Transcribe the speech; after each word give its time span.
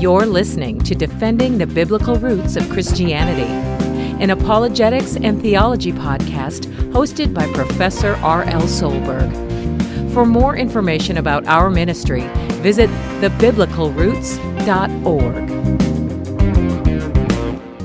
You're 0.00 0.24
listening 0.24 0.78
to 0.82 0.94
Defending 0.94 1.58
the 1.58 1.66
Biblical 1.66 2.14
Roots 2.14 2.54
of 2.54 2.70
Christianity, 2.70 3.50
an 4.22 4.30
apologetics 4.30 5.16
and 5.16 5.42
theology 5.42 5.90
podcast 5.90 6.66
hosted 6.92 7.34
by 7.34 7.52
Professor 7.54 8.14
R.L. 8.18 8.62
Solberg. 8.62 9.32
For 10.12 10.24
more 10.24 10.56
information 10.56 11.16
about 11.16 11.44
our 11.48 11.70
ministry, 11.70 12.22
visit 12.62 12.88
thebiblicalroots.org. 13.20 15.95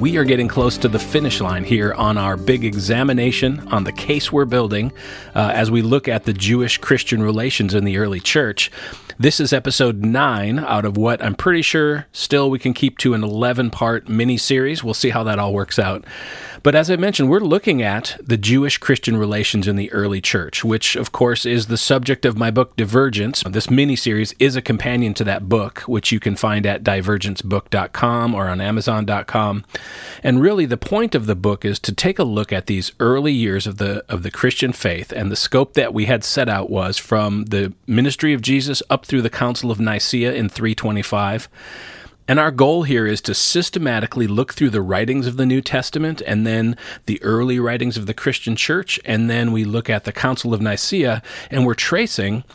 We 0.02 0.18
are 0.18 0.24
getting 0.24 0.48
close 0.48 0.80
to 0.80 0.88
the 0.88 0.98
finish 0.98 1.42
line 1.42 1.64
here 1.64 1.94
on 1.94 2.18
our 2.18 2.36
big 2.36 2.66
examination 2.66 3.60
on 3.68 3.84
the 3.84 3.92
case 3.92 4.32
we're 4.32 4.46
building 4.46 4.92
uh, 5.36 5.52
as 5.54 5.70
we 5.70 5.84
look 5.84 6.08
at 6.08 6.24
the 6.24 6.34
Jewish 6.34 6.80
Christian 6.80 7.22
relations 7.22 7.76
in 7.76 7.84
the 7.86 7.98
early 7.98 8.20
church. 8.20 8.72
This 9.20 9.40
is 9.40 9.54
episode 9.54 10.04
nine 10.04 10.58
out 10.58 10.86
of 10.86 10.98
what 10.98 11.24
I'm 11.24 11.36
pretty 11.36 11.62
sure 11.62 12.08
still 12.12 12.50
we 12.50 12.58
can 12.58 12.74
keep 12.74 12.98
to 12.98 13.14
an 13.14 13.24
11 13.24 13.70
part 13.70 14.10
mini 14.10 14.38
series. 14.38 14.84
We'll 14.84 14.96
see 14.96 15.12
how 15.12 15.24
that 15.26 15.38
all 15.38 15.54
works 15.54 15.78
out. 15.78 16.04
But 16.64 16.76
as 16.76 16.92
I 16.92 16.96
mentioned, 16.96 17.30
we're 17.30 17.40
looking 17.40 17.82
at 17.82 18.18
the 18.24 18.38
Jewish 18.38 18.78
Christian 18.78 19.18
relations 19.18 19.68
in 19.68 19.76
the 19.76 19.92
early 19.92 20.22
church, 20.22 20.64
which, 20.64 20.96
of 20.96 21.12
course, 21.12 21.46
is 21.46 21.68
the 21.68 21.78
subject 21.78 22.24
of 22.26 22.38
my 22.38 22.52
book, 22.52 22.76
Divergence. 22.76 23.44
This 23.48 23.70
mini 23.70 23.96
series 23.96 24.34
is 24.38 24.56
a 24.56 24.62
companion 24.62 25.14
to 25.16 25.24
that 25.24 25.50
book, 25.50 25.82
which 25.82 26.12
you 26.12 26.20
can 26.20 26.36
find 26.36 26.66
at 26.66 26.84
divergencebook.com 26.84 28.36
or 28.36 28.48
on 28.48 28.62
amazon.com. 28.62 29.66
And 30.24 30.42
really, 30.42 30.66
the 30.66 30.78
point 30.78 31.16
of 31.16 31.26
the 31.26 31.36
book 31.36 31.66
is 31.66 31.80
to 31.80 31.94
take 31.94 32.20
a 32.20 32.24
look 32.24 32.52
at 32.52 32.68
these 32.68 32.92
early 33.00 33.34
years 33.34 33.68
of 33.68 33.78
the, 33.78 34.04
of 34.10 34.24
the 34.24 34.32
Christian 34.32 34.74
faith. 34.74 35.12
And 35.12 35.32
the 35.32 35.36
scope 35.36 35.74
that 35.74 35.94
we 35.94 36.06
had 36.06 36.24
set 36.24 36.50
out 36.50 36.70
was 36.70 36.98
from 36.98 37.46
the 37.46 37.74
ministry 37.88 38.34
of 38.34 38.42
Jesus 38.42 38.84
up 38.90 39.06
through 39.06 39.22
the 39.22 39.30
Council 39.30 39.72
of 39.72 39.80
Nicaea 39.80 40.34
in 40.34 40.50
325 40.50 41.50
and 42.32 42.40
our 42.40 42.52
goal 42.52 42.84
here 42.84 43.06
is 43.06 43.20
to 43.24 43.34
systematically 43.34 44.26
look 44.26 44.54
through 44.54 44.70
the 44.70 44.82
writings 44.82 45.28
of 45.28 45.36
the 45.36 45.46
New 45.46 45.60
Testament 45.60 46.22
and 46.26 46.48
then 46.48 46.78
the 47.06 47.22
early 47.24 47.60
writings 47.60 47.98
of 47.98 48.06
the 48.06 48.14
Christian 48.14 48.56
church. 48.56 49.00
And 49.04 49.30
then 49.30 49.52
we 49.52 49.66
look 49.66 49.90
at 49.90 50.06
the 50.06 50.14
Council 50.14 50.54
of 50.54 50.62
Nicaea 50.62 51.22
and 51.50 51.66
we're 51.66 51.74
tracing 51.74 52.46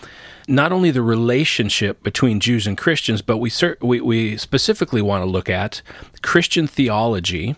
not 0.48 0.72
only 0.72 0.91
the 0.91 1.02
relationship 1.02 2.02
between 2.02 2.41
Jews 2.41 2.66
and 2.66 2.78
Christians, 2.78 3.22
but 3.22 3.39
we, 3.39 3.50
we, 3.80 4.00
we 4.00 4.36
specifically 4.36 5.02
want 5.02 5.22
to 5.22 5.30
look 5.30 5.48
at 5.48 5.83
Christian 6.22 6.66
theology 6.66 7.56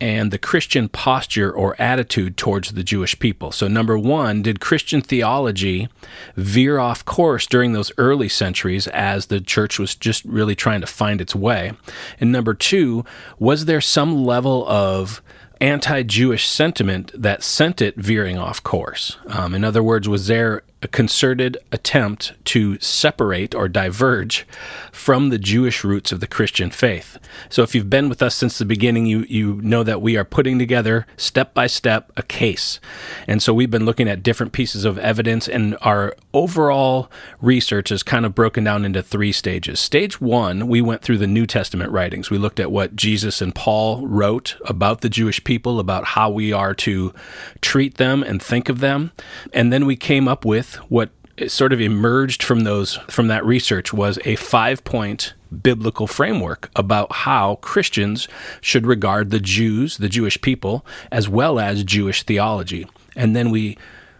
and 0.00 0.30
the 0.30 0.38
Christian 0.38 0.88
posture 0.88 1.50
or 1.50 1.80
attitude 1.80 2.36
towards 2.36 2.72
the 2.72 2.82
Jewish 2.82 3.18
people. 3.18 3.50
So, 3.50 3.66
number 3.68 3.98
one, 3.98 4.42
did 4.42 4.60
Christian 4.60 5.00
theology 5.00 5.88
veer 6.36 6.78
off 6.78 7.04
course 7.04 7.46
during 7.46 7.72
those 7.72 7.92
early 7.96 8.28
centuries 8.28 8.88
as 8.88 9.26
the 9.26 9.40
church 9.40 9.78
was 9.78 9.94
just 9.94 10.24
really 10.24 10.54
trying 10.54 10.80
to 10.82 10.86
find 10.86 11.20
its 11.20 11.34
way? 11.34 11.72
And 12.20 12.30
number 12.30 12.54
two, 12.54 13.04
was 13.38 13.64
there 13.64 13.80
some 13.80 14.24
level 14.24 14.68
of 14.68 15.22
anti 15.60 16.02
Jewish 16.02 16.46
sentiment 16.46 17.10
that 17.14 17.42
sent 17.42 17.80
it 17.80 17.96
veering 17.96 18.38
off 18.38 18.62
course? 18.62 19.16
Um, 19.28 19.54
in 19.54 19.64
other 19.64 19.82
words, 19.82 20.08
was 20.08 20.26
there 20.26 20.62
a 20.86 20.88
concerted 20.88 21.58
attempt 21.72 22.32
to 22.44 22.78
separate 22.78 23.56
or 23.56 23.66
diverge 23.66 24.46
from 24.92 25.30
the 25.30 25.38
Jewish 25.38 25.82
roots 25.82 26.12
of 26.12 26.20
the 26.20 26.28
Christian 26.28 26.70
faith. 26.70 27.18
So 27.48 27.64
if 27.64 27.74
you've 27.74 27.90
been 27.90 28.08
with 28.08 28.22
us 28.22 28.36
since 28.36 28.56
the 28.56 28.64
beginning, 28.64 29.04
you, 29.04 29.26
you 29.28 29.60
know 29.62 29.82
that 29.82 30.00
we 30.00 30.16
are 30.16 30.24
putting 30.24 30.60
together 30.60 31.04
step 31.16 31.54
by 31.54 31.66
step 31.66 32.12
a 32.16 32.22
case. 32.22 32.78
And 33.26 33.42
so 33.42 33.52
we've 33.52 33.70
been 33.70 33.84
looking 33.84 34.08
at 34.08 34.22
different 34.22 34.52
pieces 34.52 34.84
of 34.84 34.96
evidence, 34.96 35.48
and 35.48 35.76
our 35.80 36.14
overall 36.32 37.10
research 37.40 37.90
is 37.90 38.04
kind 38.04 38.24
of 38.24 38.32
broken 38.32 38.62
down 38.62 38.84
into 38.84 39.02
three 39.02 39.32
stages. 39.32 39.80
Stage 39.80 40.20
one, 40.20 40.68
we 40.68 40.80
went 40.80 41.02
through 41.02 41.18
the 41.18 41.26
New 41.26 41.46
Testament 41.46 41.90
writings. 41.90 42.30
We 42.30 42.38
looked 42.38 42.60
at 42.60 42.70
what 42.70 42.94
Jesus 42.94 43.42
and 43.42 43.52
Paul 43.52 44.06
wrote 44.06 44.54
about 44.66 45.00
the 45.00 45.08
Jewish 45.08 45.42
people, 45.42 45.80
about 45.80 46.04
how 46.04 46.30
we 46.30 46.52
are 46.52 46.74
to 46.74 47.12
treat 47.60 47.96
them 47.96 48.22
and 48.22 48.40
think 48.40 48.68
of 48.68 48.78
them. 48.78 49.10
And 49.52 49.72
then 49.72 49.84
we 49.84 49.96
came 49.96 50.28
up 50.28 50.44
with 50.44 50.75
what 50.88 51.10
sort 51.48 51.72
of 51.72 51.80
emerged 51.80 52.42
from 52.42 52.60
those 52.60 52.94
from 53.08 53.28
that 53.28 53.44
research 53.44 53.92
was 53.92 54.18
a 54.24 54.36
five 54.36 54.82
point 54.84 55.34
biblical 55.62 56.06
framework 56.06 56.70
about 56.74 57.12
how 57.12 57.56
Christians 57.56 58.26
should 58.60 58.86
regard 58.86 59.30
the 59.30 59.40
Jews, 59.40 59.98
the 59.98 60.08
Jewish 60.08 60.40
people, 60.40 60.84
as 61.12 61.28
well 61.28 61.58
as 61.60 61.84
Jewish 61.84 62.22
theology. 62.22 62.86
And 63.14 63.36
then 63.36 63.50
we 63.50 63.78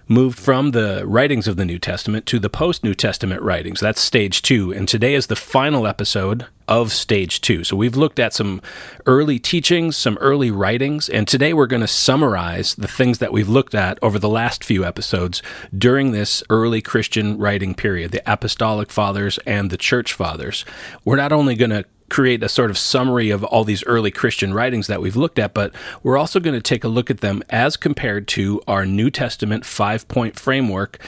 moved 0.08 0.38
from 0.38 0.70
the 0.70 1.02
writings 1.06 1.48
of 1.48 1.56
the 1.56 1.64
New 1.64 1.78
Testament 1.78 2.26
to 2.26 2.38
the 2.38 2.50
post 2.50 2.84
New 2.84 2.94
Testament 2.94 3.42
writings. 3.42 3.80
That's 3.80 4.00
stage 4.00 4.42
two. 4.42 4.72
And 4.72 4.88
today 4.88 5.14
is 5.14 5.26
the 5.26 5.36
final 5.36 5.86
episode 5.86 6.46
of 6.68 6.92
stage 6.92 7.40
two. 7.40 7.64
So 7.64 7.76
we've 7.76 7.96
looked 7.96 8.18
at 8.18 8.32
some 8.32 8.60
early 9.06 9.38
teachings, 9.38 9.96
some 9.96 10.16
early 10.18 10.50
writings, 10.50 11.08
and 11.08 11.26
today 11.26 11.52
we're 11.52 11.66
going 11.66 11.80
to 11.80 11.88
summarize 11.88 12.74
the 12.74 12.88
things 12.88 13.18
that 13.18 13.32
we've 13.32 13.48
looked 13.48 13.74
at 13.74 13.98
over 14.02 14.18
the 14.18 14.28
last 14.28 14.64
few 14.64 14.84
episodes 14.84 15.42
during 15.76 16.12
this 16.12 16.42
early 16.50 16.82
Christian 16.82 17.38
writing 17.38 17.74
period, 17.74 18.10
the 18.10 18.32
Apostolic 18.32 18.90
Fathers 18.90 19.38
and 19.46 19.70
the 19.70 19.76
Church 19.76 20.12
Fathers. 20.12 20.64
We're 21.04 21.16
not 21.16 21.32
only 21.32 21.54
going 21.54 21.70
to 21.70 21.84
create 22.08 22.42
a 22.42 22.48
sort 22.48 22.70
of 22.70 22.78
summary 22.78 23.30
of 23.30 23.42
all 23.44 23.64
these 23.64 23.84
early 23.84 24.10
Christian 24.10 24.54
writings 24.54 24.86
that 24.86 25.00
we've 25.00 25.16
looked 25.16 25.38
at, 25.38 25.54
but 25.54 25.74
we're 26.02 26.16
also 26.16 26.40
going 26.40 26.54
to 26.54 26.60
take 26.60 26.84
a 26.84 26.88
look 26.88 27.10
at 27.10 27.20
them 27.20 27.42
as 27.50 27.76
compared 27.76 28.28
to 28.28 28.60
our 28.68 28.86
New 28.86 29.10
Testament 29.10 29.64
five 29.64 30.06
point 30.08 30.38
framework. 30.38 30.98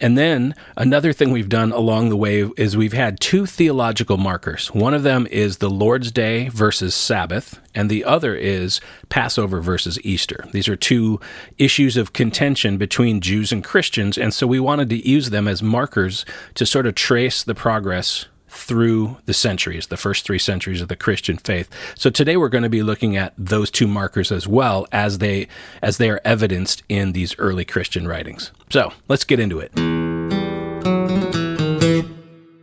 And 0.00 0.16
then 0.16 0.54
another 0.76 1.12
thing 1.12 1.30
we've 1.30 1.48
done 1.48 1.72
along 1.72 2.08
the 2.08 2.16
way 2.16 2.48
is 2.56 2.76
we've 2.76 2.92
had 2.92 3.20
two 3.20 3.46
theological 3.46 4.16
markers. 4.16 4.68
One 4.68 4.94
of 4.94 5.02
them 5.02 5.26
is 5.30 5.58
the 5.58 5.70
Lord's 5.70 6.10
Day 6.12 6.48
versus 6.48 6.94
Sabbath, 6.94 7.60
and 7.74 7.90
the 7.90 8.04
other 8.04 8.34
is 8.34 8.80
Passover 9.08 9.60
versus 9.60 9.98
Easter. 10.04 10.44
These 10.52 10.68
are 10.68 10.76
two 10.76 11.20
issues 11.58 11.96
of 11.96 12.12
contention 12.12 12.78
between 12.78 13.20
Jews 13.20 13.52
and 13.52 13.62
Christians, 13.62 14.18
and 14.18 14.32
so 14.34 14.46
we 14.46 14.60
wanted 14.60 14.90
to 14.90 15.08
use 15.08 15.30
them 15.30 15.46
as 15.48 15.62
markers 15.62 16.24
to 16.54 16.66
sort 16.66 16.86
of 16.86 16.94
trace 16.94 17.42
the 17.42 17.54
progress 17.54 18.26
through 18.48 19.18
the 19.26 19.34
centuries, 19.34 19.86
the 19.86 19.96
first 19.96 20.24
three 20.24 20.38
centuries 20.38 20.80
of 20.80 20.88
the 20.88 20.96
Christian 20.96 21.36
faith. 21.36 21.68
So 21.94 22.10
today 22.10 22.36
we're 22.36 22.48
going 22.48 22.62
to 22.62 22.68
be 22.68 22.82
looking 22.82 23.16
at 23.16 23.34
those 23.36 23.70
two 23.70 23.86
markers 23.86 24.32
as 24.32 24.48
well 24.48 24.86
as 24.92 25.18
they 25.18 25.48
as 25.82 25.98
they 25.98 26.10
are 26.10 26.20
evidenced 26.24 26.82
in 26.88 27.12
these 27.12 27.38
early 27.38 27.64
Christian 27.64 28.08
writings. 28.08 28.50
So 28.70 28.92
let's 29.08 29.24
get 29.24 29.40
into 29.40 29.60
it. 29.60 29.72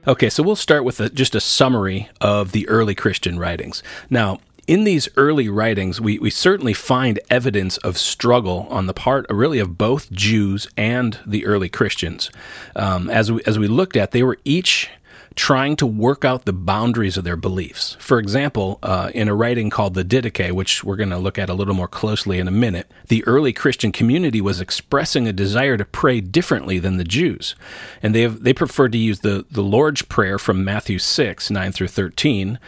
Okay, 0.07 0.29
so 0.29 0.44
we'll 0.44 0.56
start 0.56 0.84
with 0.84 1.00
a, 1.00 1.09
just 1.09 1.34
a 1.34 1.40
summary 1.40 2.09
of 2.22 2.52
the 2.52 2.67
early 2.69 2.94
Christian 2.94 3.40
writings. 3.40 3.81
Now, 4.07 4.40
in 4.67 4.84
these 4.84 5.09
early 5.16 5.50
writings, 5.50 6.00
we, 6.00 6.19
we 6.19 6.29
certainly 6.29 6.73
find 6.73 7.19
evidence 7.29 7.78
of 7.78 7.97
struggle 7.97 8.67
on 8.69 8.85
the 8.85 8.94
part, 8.94 9.25
really, 9.29 9.59
of 9.59 9.78
both 9.78 10.12
Jews 10.12 10.67
and 10.78 11.19
the 11.25 11.46
early 11.46 11.69
Christians. 11.69 12.29
Um, 12.75 13.09
as 13.09 13.31
we, 13.31 13.41
as 13.46 13.57
we 13.57 13.67
looked 13.67 13.96
at, 13.96 14.12
they 14.12 14.23
were 14.23 14.38
each 14.44 14.90
trying 15.35 15.75
to 15.75 15.85
work 15.85 16.23
out 16.23 16.46
the 16.46 16.53
boundaries 16.53 17.18
of 17.18 17.23
their 17.23 17.35
beliefs. 17.35 17.97
For 18.00 18.19
example, 18.19 18.79
uh, 18.81 19.12
in 19.13 19.28
a 19.28 19.35
writing 19.35 19.69
called 19.69 19.94
the 19.94 20.06
Didache, 20.06 20.53
which 20.53 20.84
we're 20.84 20.96
going 20.96 21.09
to 21.09 21.18
look 21.18 21.38
at 21.38 21.50
a 21.50 21.53
little 21.53 21.73
more 21.73 21.88
closely 21.88 22.40
in 22.40 22.47
a 22.47 22.51
minute, 22.51 22.90
the 23.07 23.25
early 23.25 23.51
Christian 23.51 23.91
community 23.91 24.40
was 24.40 24.62
expressing 24.62 25.28
a 25.28 25.34
desire 25.34 25.78
to 25.78 25.85
pray 25.85 26.22
differently 26.22 26.79
than 26.79 26.97
the 26.97 27.03
Jews. 27.03 27.56
And 28.01 28.16
they, 28.16 28.22
have, 28.22 28.44
they 28.44 28.53
preferred 28.53 28.94
to 28.94 28.97
use 28.97 29.19
the, 29.19 29.46
the 29.51 29.63
Lord's 29.63 30.01
Prayer 30.01 30.40
from 30.40 30.63
Matthew 30.63 31.00
6, 31.00 31.52
9 31.52 31.72
through 31.72 31.90
13 31.90 32.59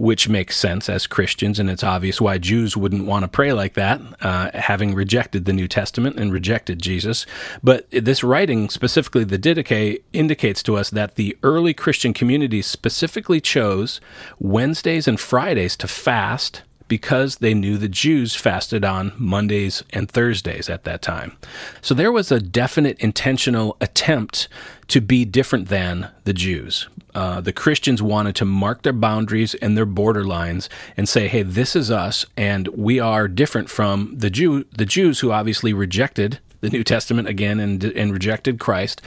which 0.00 0.30
makes 0.30 0.56
sense 0.56 0.88
as 0.88 1.06
Christians, 1.06 1.58
and 1.58 1.68
it's 1.68 1.84
obvious 1.84 2.22
why 2.22 2.38
Jews 2.38 2.74
wouldn't 2.74 3.04
want 3.04 3.22
to 3.22 3.28
pray 3.28 3.52
like 3.52 3.74
that, 3.74 4.00
uh, 4.22 4.50
having 4.54 4.94
rejected 4.94 5.44
the 5.44 5.52
New 5.52 5.68
Testament 5.68 6.18
and 6.18 6.32
rejected 6.32 6.80
Jesus. 6.80 7.26
But 7.62 7.86
this 7.90 8.24
writing, 8.24 8.70
specifically 8.70 9.24
the 9.24 9.38
Didache, 9.38 10.02
indicates 10.14 10.62
to 10.62 10.78
us 10.78 10.88
that 10.88 11.16
the 11.16 11.36
early 11.42 11.74
Christian 11.74 12.14
communities 12.14 12.66
specifically 12.66 13.42
chose 13.42 14.00
Wednesdays 14.38 15.06
and 15.06 15.20
Fridays 15.20 15.76
to 15.76 15.86
fast 15.86 16.62
because 16.90 17.36
they 17.36 17.54
knew 17.54 17.78
the 17.78 17.88
Jews 17.88 18.34
fasted 18.34 18.84
on 18.84 19.12
Mondays 19.16 19.84
and 19.90 20.10
Thursdays 20.10 20.68
at 20.68 20.82
that 20.82 21.00
time. 21.00 21.36
So 21.80 21.94
there 21.94 22.10
was 22.10 22.32
a 22.32 22.40
definite 22.40 22.98
intentional 22.98 23.76
attempt 23.80 24.48
to 24.88 25.00
be 25.00 25.24
different 25.24 25.68
than 25.68 26.10
the 26.24 26.32
Jews. 26.32 26.88
Uh, 27.14 27.40
the 27.40 27.52
Christians 27.52 28.02
wanted 28.02 28.34
to 28.36 28.44
mark 28.44 28.82
their 28.82 28.92
boundaries 28.92 29.54
and 29.54 29.76
their 29.76 29.86
borderlines 29.86 30.68
and 30.96 31.08
say, 31.08 31.28
"Hey, 31.28 31.44
this 31.44 31.76
is 31.76 31.92
us, 31.92 32.26
and 32.36 32.66
we 32.68 32.98
are 32.98 33.28
different 33.28 33.70
from 33.70 34.12
the 34.16 34.28
Jew, 34.28 34.64
the 34.76 34.84
Jews 34.84 35.20
who 35.20 35.30
obviously 35.30 35.72
rejected 35.72 36.40
the 36.60 36.70
New 36.70 36.84
Testament 36.84 37.28
again 37.28 37.60
and, 37.60 37.82
and 37.84 38.12
rejected 38.12 38.58
Christ. 38.58 39.00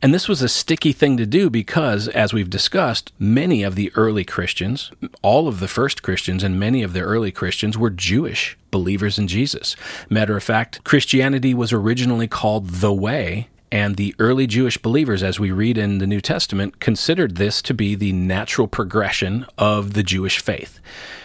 And 0.00 0.14
this 0.14 0.28
was 0.28 0.42
a 0.42 0.48
sticky 0.48 0.92
thing 0.92 1.16
to 1.16 1.26
do 1.26 1.50
because, 1.50 2.08
as 2.08 2.32
we've 2.32 2.50
discussed, 2.50 3.12
many 3.18 3.62
of 3.62 3.74
the 3.74 3.92
early 3.94 4.24
Christians, 4.24 4.92
all 5.22 5.48
of 5.48 5.60
the 5.60 5.68
first 5.68 6.02
Christians, 6.02 6.42
and 6.42 6.60
many 6.60 6.82
of 6.82 6.92
the 6.92 7.00
early 7.00 7.32
Christians 7.32 7.76
were 7.76 7.90
Jewish 7.90 8.56
believers 8.70 9.18
in 9.18 9.28
Jesus. 9.28 9.76
Matter 10.08 10.36
of 10.36 10.42
fact, 10.42 10.82
Christianity 10.84 11.54
was 11.54 11.72
originally 11.72 12.28
called 12.28 12.68
the 12.68 12.92
Way 12.92 13.48
And 13.72 13.96
the 13.96 14.14
early 14.18 14.46
Jewish 14.46 14.76
believers, 14.76 15.22
as 15.22 15.40
we 15.40 15.50
read 15.50 15.78
in 15.78 15.96
the 15.96 16.06
New 16.06 16.20
Testament, 16.20 16.78
considered 16.78 17.36
this 17.36 17.62
to 17.62 17.72
be 17.72 17.94
the 17.94 18.12
natural 18.12 18.68
progression 18.68 19.46
of 19.56 19.94
the 19.94 20.02
Jewish 20.02 20.40
faith. 20.40 20.78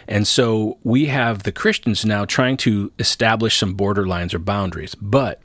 And 0.07 0.25
so 0.25 0.77
we 0.81 1.07
have 1.07 1.43
the 1.43 1.51
Christians 1.51 2.05
now 2.05 2.23
trying 2.23 2.55
to 2.57 2.93
establish 2.99 3.57
some 3.57 3.75
borderlines 3.75 4.33
or 4.33 4.39
boundaries. 4.39 4.95
But 4.95 5.41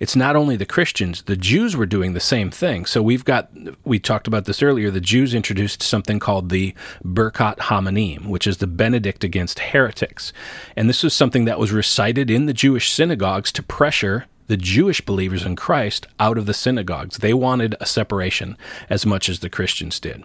it's 0.00 0.16
not 0.16 0.36
only 0.36 0.56
the 0.56 0.66
Christians, 0.66 1.22
the 1.22 1.36
Jews 1.36 1.76
were 1.76 1.86
doing 1.86 2.12
the 2.12 2.20
same 2.20 2.50
thing. 2.50 2.86
So 2.86 3.02
we've 3.02 3.24
got, 3.24 3.50
we 3.84 3.98
talked 3.98 4.26
about 4.26 4.44
this 4.44 4.62
earlier, 4.62 4.90
the 4.90 5.00
Jews 5.00 5.34
introduced 5.34 5.82
something 5.82 6.18
called 6.18 6.48
the 6.48 6.74
Birkat 7.04 7.58
HaMinim, 7.58 8.26
which 8.26 8.46
is 8.46 8.58
the 8.58 8.66
Benedict 8.66 9.24
against 9.24 9.58
heretics. 9.58 10.32
And 10.76 10.88
this 10.88 11.02
was 11.02 11.14
something 11.14 11.44
that 11.44 11.58
was 11.58 11.72
recited 11.72 12.30
in 12.30 12.46
the 12.46 12.52
Jewish 12.52 12.90
synagogues 12.92 13.52
to 13.52 13.62
pressure 13.62 14.26
the 14.46 14.56
Jewish 14.56 15.00
believers 15.00 15.44
in 15.44 15.56
Christ 15.56 16.06
out 16.20 16.36
of 16.36 16.46
the 16.46 16.54
synagogues. 16.54 17.18
They 17.18 17.32
wanted 17.32 17.74
a 17.80 17.86
separation 17.86 18.56
as 18.90 19.06
much 19.06 19.28
as 19.28 19.40
the 19.40 19.48
Christians 19.48 19.98
did. 19.98 20.24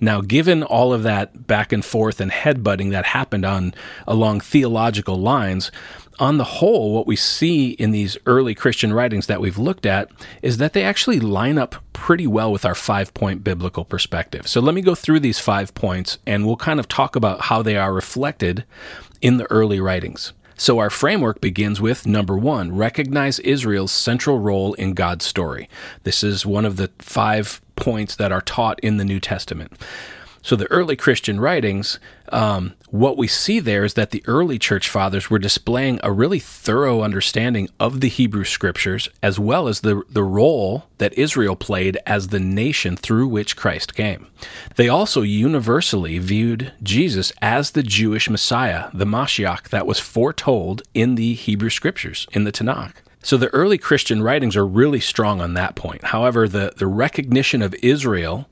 Now, 0.00 0.20
given 0.20 0.62
all 0.62 0.92
of 0.92 1.02
that 1.02 1.46
back 1.46 1.72
and 1.72 1.84
forth 1.84 2.20
and 2.20 2.30
headbutting 2.30 2.92
that 2.92 3.06
happened 3.06 3.44
on 3.44 3.74
along 4.06 4.40
theological 4.40 5.18
lines, 5.18 5.72
on 6.18 6.38
the 6.38 6.44
whole, 6.44 6.94
what 6.94 7.06
we 7.06 7.16
see 7.16 7.70
in 7.70 7.90
these 7.90 8.16
early 8.26 8.54
Christian 8.54 8.92
writings 8.92 9.26
that 9.26 9.40
we've 9.40 9.58
looked 9.58 9.86
at 9.86 10.10
is 10.42 10.58
that 10.58 10.72
they 10.72 10.82
actually 10.82 11.20
line 11.20 11.58
up 11.58 11.76
pretty 11.92 12.26
well 12.26 12.50
with 12.50 12.64
our 12.64 12.74
five 12.74 13.12
point 13.14 13.44
biblical 13.44 13.84
perspective. 13.84 14.48
So 14.48 14.60
let 14.60 14.74
me 14.74 14.82
go 14.82 14.94
through 14.94 15.20
these 15.20 15.38
five 15.38 15.74
points 15.74 16.18
and 16.26 16.46
we'll 16.46 16.56
kind 16.56 16.80
of 16.80 16.88
talk 16.88 17.16
about 17.16 17.42
how 17.42 17.62
they 17.62 17.76
are 17.76 17.92
reflected 17.92 18.64
in 19.20 19.36
the 19.36 19.50
early 19.50 19.80
writings. 19.80 20.32
So, 20.58 20.78
our 20.78 20.88
framework 20.88 21.42
begins 21.42 21.82
with 21.82 22.06
number 22.06 22.34
one, 22.34 22.74
recognize 22.74 23.38
Israel's 23.40 23.92
central 23.92 24.38
role 24.38 24.72
in 24.74 24.94
God's 24.94 25.26
story. 25.26 25.68
This 26.04 26.24
is 26.24 26.46
one 26.46 26.64
of 26.64 26.76
the 26.78 26.90
five 26.98 27.60
points 27.76 28.16
that 28.16 28.32
are 28.32 28.40
taught 28.40 28.80
in 28.80 28.96
the 28.96 29.04
New 29.04 29.20
Testament. 29.20 29.74
So, 30.46 30.54
the 30.54 30.70
early 30.70 30.94
Christian 30.94 31.40
writings, 31.40 31.98
um, 32.28 32.74
what 32.90 33.16
we 33.16 33.26
see 33.26 33.58
there 33.58 33.82
is 33.82 33.94
that 33.94 34.12
the 34.12 34.22
early 34.28 34.60
church 34.60 34.88
fathers 34.88 35.28
were 35.28 35.40
displaying 35.40 35.98
a 36.04 36.12
really 36.12 36.38
thorough 36.38 37.02
understanding 37.02 37.68
of 37.80 38.00
the 38.00 38.08
Hebrew 38.08 38.44
scriptures, 38.44 39.08
as 39.24 39.40
well 39.40 39.66
as 39.66 39.80
the, 39.80 40.04
the 40.08 40.22
role 40.22 40.84
that 40.98 41.12
Israel 41.14 41.56
played 41.56 41.98
as 42.06 42.28
the 42.28 42.38
nation 42.38 42.96
through 42.96 43.26
which 43.26 43.56
Christ 43.56 43.96
came. 43.96 44.28
They 44.76 44.88
also 44.88 45.22
universally 45.22 46.20
viewed 46.20 46.72
Jesus 46.80 47.32
as 47.42 47.72
the 47.72 47.82
Jewish 47.82 48.30
Messiah, 48.30 48.90
the 48.94 49.04
Mashiach, 49.04 49.70
that 49.70 49.84
was 49.84 49.98
foretold 49.98 50.80
in 50.94 51.16
the 51.16 51.34
Hebrew 51.34 51.70
scriptures, 51.70 52.28
in 52.30 52.44
the 52.44 52.52
Tanakh. 52.52 52.92
So 53.20 53.36
the 53.36 53.52
early 53.52 53.78
Christian 53.78 54.22
writings 54.22 54.54
are 54.54 54.64
really 54.64 55.00
strong 55.00 55.40
on 55.40 55.54
that 55.54 55.74
point. 55.74 56.04
However, 56.04 56.46
the, 56.46 56.72
the 56.76 56.86
recognition 56.86 57.62
of 57.62 57.74
Israel 57.82 58.48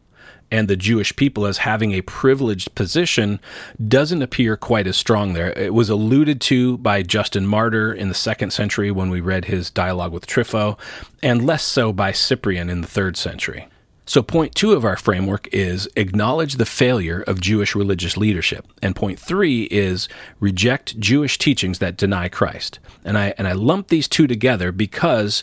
and 0.55 0.69
the 0.69 0.77
Jewish 0.77 1.17
people 1.17 1.47
as 1.47 1.59
having 1.59 1.91
a 1.91 2.03
privileged 2.03 2.77
position 2.77 3.41
doesn't 3.89 4.23
appear 4.23 4.57
quite 4.57 4.87
as 4.87 4.97
strong 4.97 5.33
there. 5.33 5.51
It 5.59 5.75
was 5.75 5.91
alluded 5.91 6.41
to 6.43 6.79
by 6.79 7.03
Justin 7.03 7.45
Martyr 7.45 7.93
in 7.93 8.07
the 8.07 8.15
second 8.15 8.53
century 8.53 8.93
when 8.93 9.11
we 9.11 9.21
read 9.21 9.47
his 9.47 9.69
dialogue 9.69 10.13
with 10.13 10.29
Trypho, 10.29 10.79
and 11.25 11.45
less 11.45 11.65
so 11.65 11.93
by 11.93 12.13
Cyprian 12.13 12.71
in 12.71 12.83
the 12.83 12.87
third 12.87 13.17
century. 13.17 13.67
So, 14.07 14.23
point 14.23 14.55
two 14.55 14.75
of 14.75 14.85
our 14.85 14.97
framework 14.97 15.49
is 15.51 15.89
acknowledge 15.97 16.55
the 16.55 16.67
failure 16.67 17.23
of 17.23 17.41
Jewish 17.41 17.75
religious 17.75 18.17
leadership. 18.17 18.65
And 18.81 18.95
point 18.95 19.19
three 19.19 19.65
is 19.65 20.09
reject 20.39 21.01
Jewish 21.01 21.37
teachings 21.37 21.81
that 21.81 21.97
deny 21.97 22.29
Christ. 22.29 22.79
And 23.05 23.19
I, 23.19 23.35
and 23.39 23.49
I 23.49 23.53
lump 23.55 23.89
these 23.89 24.07
two 24.07 24.29
together 24.29 24.71
because 24.71 25.43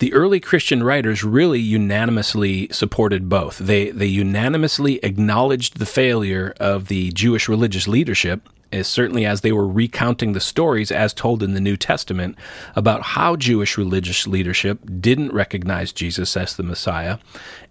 the 0.00 0.12
early 0.14 0.40
Christian 0.40 0.82
writers 0.82 1.22
really 1.22 1.60
unanimously 1.60 2.68
supported 2.72 3.28
both. 3.28 3.58
They, 3.58 3.90
they 3.90 4.06
unanimously 4.06 4.98
acknowledged 5.02 5.78
the 5.78 5.86
failure 5.86 6.54
of 6.58 6.88
the 6.88 7.12
Jewish 7.12 7.48
religious 7.48 7.86
leadership 7.86 8.48
as 8.72 8.86
certainly 8.86 9.26
as 9.26 9.40
they 9.40 9.52
were 9.52 9.66
recounting 9.66 10.32
the 10.32 10.40
stories 10.40 10.90
as 10.90 11.12
told 11.12 11.42
in 11.42 11.54
the 11.54 11.60
New 11.60 11.76
Testament 11.76 12.36
about 12.74 13.02
how 13.02 13.36
Jewish 13.36 13.76
religious 13.76 14.26
leadership 14.26 14.78
didn't 15.00 15.32
recognize 15.32 15.92
Jesus 15.92 16.36
as 16.36 16.56
the 16.56 16.62
Messiah 16.62 17.18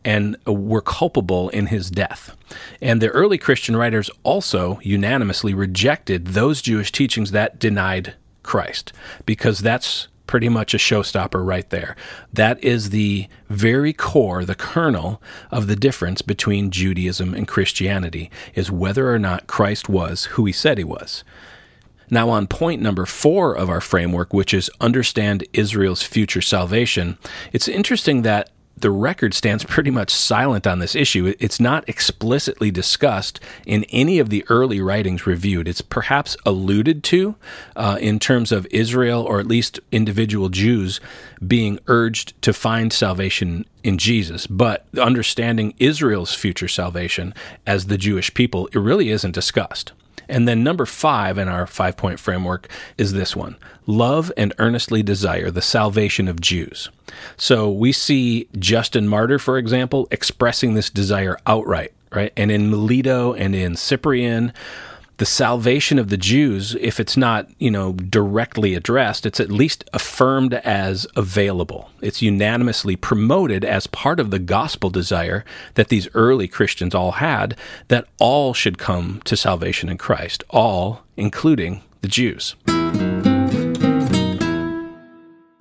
and 0.06 0.38
were 0.46 0.82
culpable 0.82 1.50
in 1.50 1.68
his 1.68 1.90
death. 1.90 2.36
And 2.82 3.02
the 3.02 3.10
early 3.10 3.38
Christian 3.38 3.76
writers 3.76 4.10
also 4.24 4.80
unanimously 4.84 5.54
rejected 5.54 6.28
those 6.28 6.62
Jewish 6.62 6.92
teachings 6.92 7.32
that 7.32 7.60
denied 7.60 8.14
Christ 8.44 8.94
because 9.26 9.60
that's 9.60 10.10
pretty 10.30 10.48
much 10.48 10.76
a 10.76 10.78
showstopper 10.78 11.44
right 11.44 11.72
there. 11.72 11.96
That 12.32 12.64
is 12.64 12.92
the 12.92 13.28
very 13.50 13.94
core, 13.94 14.46
the 14.46 14.54
kernel 14.54 15.20
of 15.50 15.66
the 15.66 15.76
difference 15.76 16.22
between 16.22 16.70
Judaism 16.70 17.34
and 17.34 17.48
Christianity, 17.48 18.30
is 18.54 18.70
whether 18.70 19.12
or 19.12 19.18
not 19.18 19.48
Christ 19.48 19.90
was 19.90 20.26
who 20.26 20.46
he 20.46 20.52
said 20.52 20.78
he 20.78 20.84
was. 20.84 21.24
Now, 22.12 22.30
on 22.30 22.46
point 22.46 22.80
number 22.80 23.08
four 23.08 23.58
of 23.58 23.72
our 23.72 23.82
framework, 23.82 24.32
which 24.32 24.54
is 24.54 24.70
understand 24.80 25.48
Israel's 25.52 26.04
future 26.04 26.44
salvation, 26.44 27.18
it's 27.52 27.68
interesting 27.68 28.22
that 28.22 28.52
the 28.82 28.92
record 28.92 29.34
stands 29.34 29.64
pretty 29.64 29.92
much 29.92 30.14
silent 30.14 30.66
on 30.66 30.80
this 30.80 30.96
issue. 30.96 31.34
It's 31.40 31.60
not 31.60 31.88
explicitly 31.88 32.72
discussed 32.72 33.40
in 33.66 33.84
any 33.86 34.20
of 34.20 34.30
the 34.30 34.46
early 34.50 34.82
writings 34.82 35.26
reviewed. 35.26 35.68
It's 35.68 35.82
perhaps 35.82 36.38
alluded 36.46 37.04
to 37.06 37.36
uh, 37.76 37.98
in 38.00 38.20
terms 38.20 38.52
of 38.52 38.68
Israel 38.72 39.24
or 39.24 39.40
at 39.40 39.48
least 39.48 39.80
individual 39.92 40.50
Jews 40.50 41.00
being 41.46 41.80
urged 41.88 42.40
to 42.42 42.54
find 42.54 42.92
salvation 42.92 43.66
in 43.84 43.98
Jesus. 43.98 44.48
But 44.48 44.86
understanding 45.00 45.74
Israel's 45.80 46.34
future 46.34 46.68
salvation 46.68 47.34
as 47.66 47.88
the 47.88 47.98
Jewish 47.98 48.34
people, 48.34 48.68
it 48.68 48.76
really 48.76 49.10
isn't 49.10 49.32
discussed. 49.32 49.94
And 50.28 50.48
then 50.48 50.64
number 50.64 50.86
five 50.86 51.38
in 51.38 51.48
our 51.48 51.66
five 51.68 51.98
point 51.98 52.20
framework 52.20 52.68
is 52.98 53.14
this 53.14 53.36
one 53.36 53.58
love 53.86 54.32
and 54.38 54.54
earnestly 54.60 55.02
desire 55.02 55.50
the 55.50 55.62
salvation 55.62 56.28
of 56.28 56.40
Jews. 56.40 56.90
So 57.38 57.72
we 57.72 57.92
see 57.92 58.48
Justin 58.58 59.08
Martyr, 59.08 59.40
for 59.40 59.58
example, 59.58 60.08
expressing 60.12 60.76
this 60.76 60.90
desire 60.90 61.38
outright, 61.48 61.92
right? 62.12 62.32
And 62.38 62.52
in 62.52 62.70
Melito 62.70 63.34
and 63.34 63.56
in 63.56 63.76
Cyprian, 63.76 64.54
the 65.20 65.26
salvation 65.26 66.00
of 66.00 66.08
the 66.08 66.18
Jews, 66.18 66.76
if 66.80 66.98
it's 66.98 67.18
not, 67.18 67.50
you 67.60 67.70
know, 67.70 67.92
directly 67.92 68.74
addressed, 68.74 69.26
it's 69.26 69.42
at 69.42 69.52
least 69.52 69.84
affirmed 69.94 70.54
as 70.54 71.06
available. 71.16 71.90
It's 72.02 72.22
unanimously 72.22 72.96
promoted 72.96 73.66
as 73.66 73.86
part 73.86 74.22
of 74.22 74.32
the 74.32 74.40
gospel 74.40 74.90
desire 74.90 75.44
that 75.74 75.90
these 75.90 76.08
early 76.14 76.48
Christians 76.48 76.96
all 76.96 77.14
had 77.14 77.58
that 77.90 78.08
all 78.18 78.54
should 78.54 78.78
come 78.78 79.22
to 79.26 79.36
salvation 79.36 79.90
in 79.90 79.98
Christ, 79.98 80.46
all, 80.50 81.04
including 81.18 81.84
the 82.02 82.08
Jews. 82.08 82.56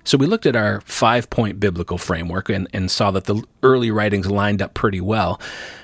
So 0.05 0.17
we 0.17 0.25
looked 0.25 0.45
at 0.45 0.55
our 0.55 0.81
five 0.81 1.29
point 1.29 1.59
biblical 1.59 1.97
framework 1.97 2.49
and, 2.49 2.67
and 2.73 2.89
saw 2.89 3.11
that 3.11 3.25
the 3.25 3.43
early 3.61 3.91
writings 3.91 4.29
lined 4.29 4.61
up 4.61 4.73
pretty 4.73 5.01
well. 5.01 5.39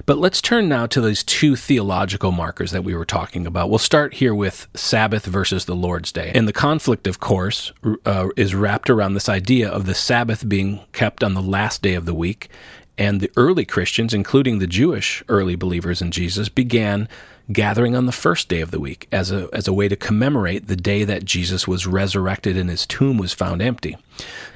But 0.05 0.17
let's 0.17 0.41
turn 0.41 0.67
now 0.69 0.85
to 0.87 1.01
those 1.01 1.23
two 1.23 1.55
theological 1.55 2.31
markers 2.31 2.71
that 2.71 2.83
we 2.83 2.95
were 2.95 3.05
talking 3.05 3.45
about. 3.45 3.69
We'll 3.69 3.79
start 3.79 4.15
here 4.15 4.33
with 4.33 4.67
Sabbath 4.73 5.25
versus 5.25 5.65
the 5.65 5.75
Lord's 5.75 6.11
Day. 6.11 6.31
And 6.33 6.47
the 6.47 6.53
conflict, 6.53 7.07
of 7.07 7.19
course, 7.19 7.71
uh, 8.05 8.29
is 8.35 8.55
wrapped 8.55 8.89
around 8.89 9.13
this 9.13 9.29
idea 9.29 9.69
of 9.69 9.85
the 9.85 9.95
Sabbath 9.95 10.47
being 10.47 10.81
kept 10.91 11.23
on 11.23 11.33
the 11.33 11.41
last 11.41 11.81
day 11.81 11.93
of 11.93 12.05
the 12.05 12.15
week. 12.15 12.49
And 12.97 13.19
the 13.19 13.31
early 13.35 13.65
Christians, 13.65 14.13
including 14.13 14.59
the 14.59 14.67
Jewish 14.67 15.21
early 15.27 15.55
believers 15.55 16.01
in 16.01 16.11
Jesus, 16.11 16.47
began 16.47 17.09
gathering 17.51 17.95
on 17.95 18.05
the 18.05 18.11
first 18.11 18.49
day 18.49 18.61
of 18.61 18.71
the 18.71 18.79
week 18.79 19.07
as 19.11 19.31
a, 19.31 19.47
as 19.53 19.67
a 19.67 19.73
way 19.73 19.87
to 19.87 19.95
commemorate 19.95 20.67
the 20.67 20.75
day 20.75 21.03
that 21.03 21.25
Jesus 21.25 21.67
was 21.67 21.85
resurrected 21.85 22.57
and 22.57 22.69
his 22.69 22.87
tomb 22.87 23.17
was 23.17 23.33
found 23.33 23.61
empty. 23.61 23.97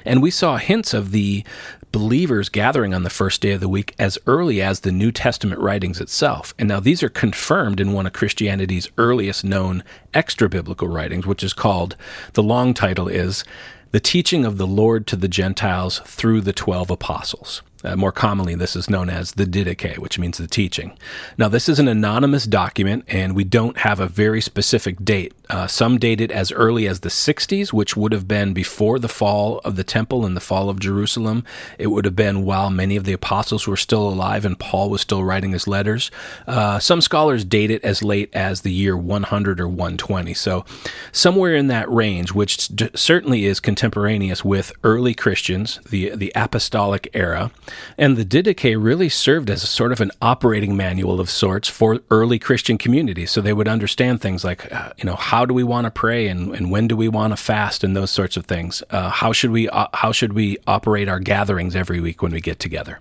And 0.04 0.20
we 0.20 0.30
saw 0.30 0.56
hints 0.56 0.92
of 0.92 1.12
the 1.12 1.44
believers 1.92 2.48
gathering 2.48 2.94
on 2.94 3.02
the 3.02 3.10
first 3.10 3.40
day 3.40 3.52
of 3.52 3.60
the 3.60 3.68
week 3.68 3.94
as 3.98 4.18
early 4.26 4.60
as 4.60 4.80
the 4.80 4.92
New 4.92 5.12
Testament 5.12 5.60
writings 5.60 6.00
itself. 6.00 6.54
And 6.58 6.68
now 6.68 6.80
these 6.80 7.02
are 7.02 7.08
confirmed 7.08 7.80
in 7.80 7.92
one 7.92 8.06
of 8.06 8.12
Christianity's 8.12 8.88
earliest 8.98 9.44
known 9.44 9.84
extra 10.14 10.48
biblical 10.48 10.88
writings, 10.88 11.26
which 11.26 11.42
is 11.42 11.52
called, 11.52 11.96
the 12.32 12.42
long 12.42 12.74
title 12.74 13.08
is, 13.08 13.44
the 13.92 14.00
teaching 14.00 14.44
of 14.44 14.56
the 14.56 14.68
Lord 14.68 15.06
to 15.08 15.16
the 15.16 15.28
Gentiles 15.28 16.00
through 16.04 16.42
the 16.42 16.52
twelve 16.52 16.90
apostles. 16.90 17.62
Uh, 17.82 17.96
more 17.96 18.12
commonly, 18.12 18.54
this 18.54 18.76
is 18.76 18.90
known 18.90 19.08
as 19.08 19.32
the 19.32 19.46
Didache, 19.46 19.96
which 19.98 20.18
means 20.18 20.36
the 20.36 20.46
teaching. 20.46 20.98
Now, 21.38 21.48
this 21.48 21.68
is 21.68 21.78
an 21.78 21.88
anonymous 21.88 22.44
document, 22.44 23.04
and 23.08 23.34
we 23.34 23.44
don't 23.44 23.78
have 23.78 24.00
a 24.00 24.06
very 24.06 24.40
specific 24.42 25.02
date. 25.02 25.32
Uh, 25.48 25.66
some 25.66 25.98
date 25.98 26.20
it 26.20 26.30
as 26.30 26.52
early 26.52 26.86
as 26.86 27.00
the 27.00 27.08
60s, 27.08 27.72
which 27.72 27.96
would 27.96 28.12
have 28.12 28.28
been 28.28 28.52
before 28.52 28.98
the 28.98 29.08
fall 29.08 29.58
of 29.64 29.76
the 29.76 29.82
temple 29.82 30.26
and 30.26 30.36
the 30.36 30.40
fall 30.40 30.68
of 30.68 30.78
Jerusalem. 30.78 31.42
It 31.78 31.88
would 31.88 32.04
have 32.04 32.14
been 32.14 32.44
while 32.44 32.70
many 32.70 32.96
of 32.96 33.04
the 33.04 33.12
apostles 33.12 33.66
were 33.66 33.76
still 33.76 34.06
alive 34.08 34.44
and 34.44 34.58
Paul 34.58 34.90
was 34.90 35.00
still 35.00 35.24
writing 35.24 35.52
his 35.52 35.66
letters. 35.66 36.10
Uh, 36.46 36.78
some 36.78 37.00
scholars 37.00 37.44
date 37.44 37.70
it 37.70 37.82
as 37.82 38.02
late 38.04 38.30
as 38.32 38.60
the 38.60 38.72
year 38.72 38.96
100 38.96 39.60
or 39.60 39.68
120. 39.68 40.34
So, 40.34 40.64
somewhere 41.10 41.54
in 41.56 41.66
that 41.68 41.90
range, 41.90 42.32
which 42.32 42.68
d- 42.68 42.90
certainly 42.94 43.46
is 43.46 43.58
contemporaneous 43.58 44.44
with 44.44 44.72
early 44.84 45.14
Christians, 45.14 45.80
the, 45.88 46.10
the 46.14 46.30
apostolic 46.36 47.08
era. 47.12 47.50
And 47.98 48.16
the 48.16 48.24
Didache 48.24 48.76
really 48.82 49.08
served 49.08 49.50
as 49.50 49.62
a 49.62 49.66
sort 49.66 49.92
of 49.92 50.00
an 50.00 50.10
operating 50.22 50.76
manual 50.76 51.20
of 51.20 51.30
sorts 51.30 51.68
for 51.68 52.00
early 52.10 52.38
Christian 52.38 52.78
communities. 52.78 53.30
So 53.30 53.40
they 53.40 53.52
would 53.52 53.68
understand 53.68 54.20
things 54.20 54.44
like, 54.44 54.72
uh, 54.72 54.92
you 54.96 55.04
know, 55.04 55.16
how 55.16 55.44
do 55.44 55.54
we 55.54 55.64
want 55.64 55.84
to 55.84 55.90
pray 55.90 56.28
and, 56.28 56.54
and 56.54 56.70
when 56.70 56.88
do 56.88 56.96
we 56.96 57.08
want 57.08 57.32
to 57.32 57.36
fast 57.36 57.84
and 57.84 57.96
those 57.96 58.10
sorts 58.10 58.36
of 58.36 58.46
things. 58.46 58.82
Uh, 58.90 59.10
how 59.10 59.32
should 59.32 59.50
we 59.50 59.68
uh, 59.68 59.88
how 59.94 60.12
should 60.12 60.32
we 60.32 60.56
operate 60.66 61.08
our 61.08 61.20
gatherings 61.20 61.74
every 61.74 62.00
week 62.00 62.22
when 62.22 62.32
we 62.32 62.40
get 62.40 62.58
together? 62.58 63.00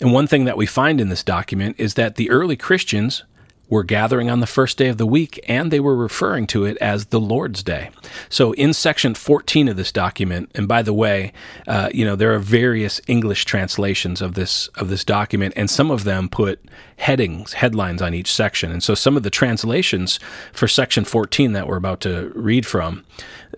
And 0.00 0.12
one 0.12 0.26
thing 0.26 0.44
that 0.44 0.56
we 0.56 0.66
find 0.66 1.00
in 1.00 1.08
this 1.08 1.22
document 1.22 1.76
is 1.78 1.94
that 1.94 2.16
the 2.16 2.30
early 2.30 2.56
Christians 2.56 3.24
were 3.68 3.84
gathering 3.84 4.30
on 4.30 4.40
the 4.40 4.46
first 4.46 4.78
day 4.78 4.88
of 4.88 4.98
the 4.98 5.06
week, 5.06 5.42
and 5.48 5.70
they 5.70 5.80
were 5.80 5.96
referring 5.96 6.46
to 6.48 6.64
it 6.64 6.76
as 6.78 7.06
the 7.06 7.20
Lord's 7.20 7.62
Day. 7.62 7.90
So, 8.28 8.52
in 8.52 8.72
section 8.72 9.14
14 9.14 9.68
of 9.68 9.76
this 9.76 9.92
document, 9.92 10.50
and 10.54 10.68
by 10.68 10.82
the 10.82 10.92
way, 10.92 11.32
uh, 11.66 11.88
you 11.92 12.04
know 12.04 12.16
there 12.16 12.34
are 12.34 12.38
various 12.38 13.00
English 13.06 13.44
translations 13.44 14.20
of 14.20 14.34
this 14.34 14.68
of 14.76 14.88
this 14.88 15.04
document, 15.04 15.54
and 15.56 15.70
some 15.70 15.90
of 15.90 16.04
them 16.04 16.28
put 16.28 16.60
headings, 16.96 17.54
headlines 17.54 18.00
on 18.02 18.14
each 18.14 18.32
section. 18.32 18.70
And 18.70 18.82
so, 18.82 18.94
some 18.94 19.16
of 19.16 19.22
the 19.22 19.30
translations 19.30 20.20
for 20.52 20.68
section 20.68 21.04
14 21.04 21.52
that 21.52 21.66
we're 21.66 21.76
about 21.76 22.00
to 22.02 22.32
read 22.34 22.66
from, 22.66 23.04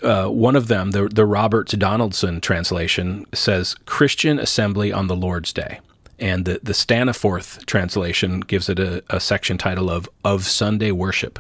uh, 0.03 0.29
one 0.29 0.57
of 0.57 0.69
them, 0.69 0.93
the 0.93 1.09
the 1.09 1.27
Roberts 1.27 1.73
Donaldson 1.73 2.41
translation, 2.41 3.27
says 3.35 3.75
Christian 3.87 4.39
Assembly 4.39 4.93
on 4.93 5.09
the 5.09 5.17
Lord's 5.17 5.53
Day 5.53 5.81
and 6.19 6.45
the, 6.45 6.61
the 6.63 6.73
Staniforth 6.73 7.65
translation 7.67 8.41
gives 8.41 8.69
it 8.69 8.79
a, 8.79 9.03
a 9.11 9.21
section 9.21 9.59
title 9.59 9.91
of 9.91 10.09
Of 10.25 10.45
Sunday 10.45 10.91
Worship. 10.91 11.39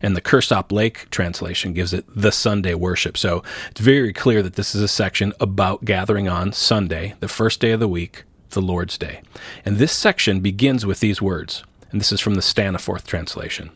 And 0.00 0.16
the 0.16 0.20
Kirsopp 0.20 0.70
Lake 0.70 1.10
translation 1.10 1.72
gives 1.72 1.92
it 1.92 2.04
the 2.14 2.30
Sunday 2.30 2.74
worship. 2.74 3.18
So 3.18 3.42
it's 3.70 3.80
very 3.80 4.12
clear 4.12 4.42
that 4.42 4.54
this 4.54 4.74
is 4.74 4.82
a 4.82 4.88
section 4.88 5.32
about 5.40 5.84
gathering 5.84 6.28
on 6.28 6.52
Sunday, 6.52 7.14
the 7.18 7.28
first 7.28 7.58
day 7.58 7.72
of 7.72 7.80
the 7.80 7.88
week, 7.88 8.22
the 8.50 8.62
Lord's 8.62 8.96
Day. 8.96 9.22
And 9.64 9.78
this 9.78 9.92
section 9.92 10.40
begins 10.40 10.86
with 10.86 11.00
these 11.00 11.20
words, 11.20 11.64
and 11.90 12.00
this 12.00 12.12
is 12.12 12.20
from 12.20 12.34
the 12.34 12.42
Staniforth 12.42 13.06
translation. 13.06 13.70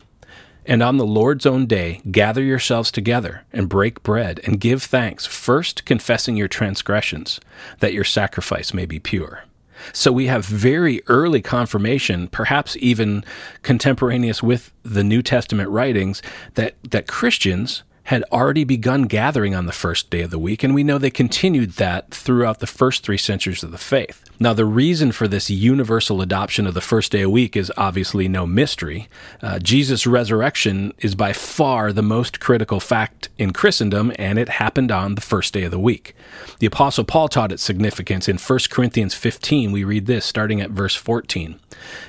And 0.65 0.81
on 0.81 0.95
the 0.95 1.05
Lord's 1.05 1.45
own 1.45 1.65
day, 1.65 2.01
gather 2.09 2.41
yourselves 2.41 2.89
together 2.89 3.43
and 3.51 3.67
break 3.67 4.01
bread 4.01 4.39
and 4.45 4.61
give 4.61 4.81
thanks, 4.83 5.25
first 5.25 5.83
confessing 5.83 6.37
your 6.37 6.47
transgressions, 6.47 7.41
that 7.79 7.93
your 7.93 8.05
sacrifice 8.05 8.73
may 8.73 8.85
be 8.85 8.99
pure. 8.99 9.43
So 9.91 10.11
we 10.11 10.27
have 10.27 10.45
very 10.45 11.01
early 11.07 11.41
confirmation, 11.41 12.27
perhaps 12.27 12.77
even 12.79 13.23
contemporaneous 13.61 14.41
with 14.41 14.71
the 14.83 15.03
New 15.03 15.21
Testament 15.21 15.69
writings, 15.69 16.21
that, 16.55 16.75
that 16.89 17.07
Christians 17.07 17.83
had 18.05 18.23
already 18.31 18.63
begun 18.63 19.03
gathering 19.03 19.55
on 19.55 19.65
the 19.65 19.71
first 19.71 20.09
day 20.09 20.21
of 20.21 20.31
the 20.31 20.39
week, 20.39 20.63
and 20.63 20.75
we 20.75 20.83
know 20.83 20.97
they 20.97 21.09
continued 21.09 21.73
that 21.73 22.11
throughout 22.11 22.59
the 22.59 22.67
first 22.67 23.03
three 23.03 23.17
centuries 23.17 23.63
of 23.63 23.71
the 23.71 23.77
faith. 23.77 24.23
Now, 24.39 24.53
the 24.53 24.65
reason 24.65 25.13
for 25.13 25.27
this 25.27 25.49
universal 25.49 26.21
adoption 26.21 26.67
of 26.67 26.73
the 26.73 26.81
first 26.81 27.13
day 27.13 27.21
of 27.21 27.27
the 27.27 27.29
week 27.29 27.55
is 27.55 27.71
obviously 27.77 28.27
no 28.27 28.45
mystery. 28.45 29.07
Uh, 29.41 29.59
Jesus' 29.59 30.05
resurrection 30.05 30.93
is 30.97 31.15
by 31.15 31.31
far 31.31 31.93
the 31.93 32.01
most 32.01 32.41
critical 32.41 32.81
fact 32.81 33.29
in 33.37 33.53
Christendom, 33.53 34.11
and 34.19 34.37
it 34.37 34.49
happened 34.49 34.91
on 34.91 35.15
the 35.15 35.21
first 35.21 35.53
day 35.53 35.63
of 35.63 35.71
the 35.71 35.79
week. 35.79 36.13
The 36.59 36.67
Apostle 36.67 37.05
Paul 37.05 37.29
taught 37.29 37.53
its 37.53 37.63
significance 37.63 38.27
in 38.27 38.37
1 38.37 38.59
Corinthians 38.69 39.13
15. 39.13 39.71
We 39.71 39.85
read 39.85 40.07
this 40.07 40.25
starting 40.25 40.59
at 40.59 40.71
verse 40.71 40.95
14. 40.95 41.59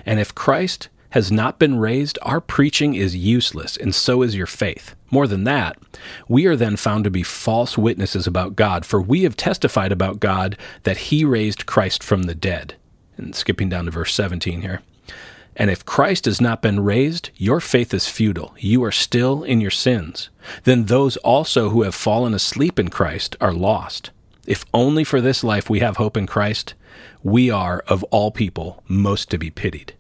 And 0.05 0.19
if 0.19 0.35
Christ 0.35 0.89
has 1.15 1.31
not 1.31 1.61
been 1.61 1.79
raised, 1.79 2.19
our 2.23 2.41
preaching 2.41 2.97
is 2.97 3.15
useless, 3.15 3.77
and 3.77 3.95
so 3.95 4.21
is 4.23 4.35
your 4.35 4.49
faith. 4.49 4.97
More 5.13 5.29
than 5.29 5.45
that, 5.45 5.79
we 6.27 6.45
are 6.47 6.57
then 6.57 6.77
found 6.77 7.05
to 7.05 7.11
be 7.11 7.23
false 7.23 7.79
witnesses 7.79 8.27
about 8.27 8.57
God, 8.57 8.85
for 8.85 9.01
we 9.01 9.23
have 9.23 9.37
testified 9.37 9.93
about 9.93 10.19
God 10.19 10.59
that 10.83 10.97
he 10.97 11.25
raised 11.25 11.67
Christ 11.67 12.03
from 12.03 12.25
the 12.25 12.35
dead. 12.35 12.75
And 13.17 13.33
skipping 13.33 13.69
down 13.69 13.85
to 13.85 13.93
verse 13.93 14.13
17 14.13 14.63
here. 14.63 14.83
And 15.55 15.71
if 15.71 15.85
Christ 15.85 16.25
has 16.25 16.41
not 16.41 16.61
been 16.61 16.81
raised, 16.81 17.31
your 17.37 17.61
faith 17.61 17.95
is 17.95 18.09
futile. 18.09 18.53
You 18.59 18.83
are 18.83 18.91
still 18.91 19.45
in 19.45 19.61
your 19.61 19.71
sins. 19.71 20.31
Then 20.65 20.87
those 20.87 21.17
also 21.19 21.69
who 21.69 21.83
have 21.83 21.95
fallen 21.95 22.35
asleep 22.35 22.77
in 22.77 22.89
Christ 22.89 23.37
are 23.41 23.53
lost. 23.53 24.11
If 24.49 24.65
only 24.75 25.05
for 25.05 25.21
this 25.21 25.45
life 25.45 25.71
we 25.71 25.79
have 25.79 25.97
hope 25.97 26.17
in 26.17 26.27
Christ, 26.27 26.75
we 27.23 27.53
are, 27.53 27.85
of 27.87 28.03
all 28.11 28.33
people, 28.33 28.83
most 28.89 29.31
to 29.31 29.39
be 29.39 29.51
pitied. 29.51 29.95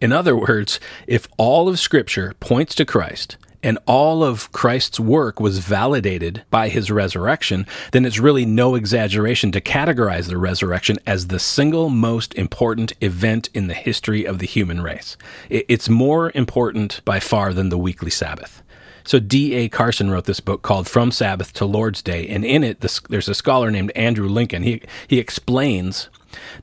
In 0.00 0.12
other 0.12 0.36
words, 0.36 0.80
if 1.06 1.28
all 1.36 1.68
of 1.68 1.78
Scripture 1.78 2.34
points 2.40 2.74
to 2.76 2.84
Christ, 2.84 3.36
and 3.64 3.78
all 3.86 4.22
of 4.22 4.52
Christ's 4.52 5.00
work 5.00 5.40
was 5.40 5.58
validated 5.58 6.44
by 6.50 6.68
his 6.68 6.90
resurrection, 6.90 7.66
then 7.92 8.04
it's 8.04 8.18
really 8.18 8.44
no 8.44 8.74
exaggeration 8.74 9.50
to 9.52 9.60
categorize 9.60 10.28
the 10.28 10.36
resurrection 10.36 10.98
as 11.06 11.28
the 11.28 11.38
single 11.38 11.88
most 11.88 12.34
important 12.34 12.92
event 13.00 13.48
in 13.54 13.66
the 13.66 13.74
history 13.74 14.26
of 14.26 14.38
the 14.38 14.46
human 14.46 14.82
race. 14.82 15.16
It's 15.48 15.88
more 15.88 16.30
important 16.34 17.00
by 17.06 17.20
far 17.20 17.54
than 17.54 17.70
the 17.70 17.78
weekly 17.78 18.10
Sabbath. 18.10 18.62
So 19.02 19.18
D.A. 19.18 19.70
Carson 19.70 20.10
wrote 20.10 20.24
this 20.24 20.40
book 20.40 20.60
called 20.60 20.86
From 20.86 21.10
Sabbath 21.10 21.54
to 21.54 21.64
Lord's 21.64 22.02
Day, 22.02 22.28
and 22.28 22.44
in 22.44 22.62
it, 22.62 22.86
there's 23.08 23.28
a 23.28 23.34
scholar 23.34 23.70
named 23.70 23.92
Andrew 23.94 24.28
Lincoln. 24.28 24.62
He, 24.62 24.82
he 25.08 25.18
explains 25.18 26.10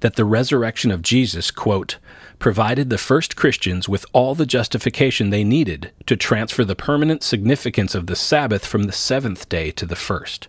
that 0.02 0.16
the 0.16 0.26
resurrection 0.26 0.92
of 0.92 1.02
Jesus, 1.02 1.50
quote, 1.50 1.98
provided 2.42 2.90
the 2.90 2.98
first 2.98 3.36
Christians 3.36 3.88
with 3.88 4.06
all 4.14 4.36
the 4.36 4.48
justification 4.48 5.30
they 5.30 5.44
needed 5.44 5.92
to 6.08 6.18
transfer 6.18 6.66
the 6.66 6.76
permanent 6.76 7.22
significance 7.22 7.96
of 7.96 8.08
the 8.08 8.16
Sabbath 8.16 8.66
from 8.66 8.84
the 8.84 8.92
seventh 8.92 9.48
day 9.48 9.70
to 9.72 9.86
the 9.86 9.96
first. 9.96 10.48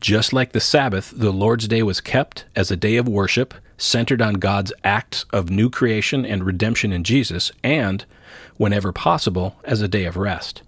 Just 0.00 0.34
like 0.34 0.52
the 0.52 0.60
Sabbath, 0.60 1.12
the 1.16 1.32
Lord's 1.32 1.66
Day 1.66 1.82
was 1.82 2.02
kept 2.02 2.44
as 2.54 2.70
a 2.70 2.76
day 2.76 2.96
of 2.96 3.08
worship 3.08 3.54
centered 3.78 4.20
on 4.20 4.34
God's 4.34 4.72
acts 4.84 5.24
of 5.32 5.50
new 5.50 5.70
creation 5.70 6.26
and 6.26 6.44
redemption 6.44 6.92
in 6.92 7.02
Jesus, 7.02 7.50
and, 7.64 8.04
whenever 8.58 8.92
possible, 8.92 9.56
as 9.64 9.80
a 9.80 9.88
day 9.88 10.04
of 10.04 10.18
rest. 10.18 10.62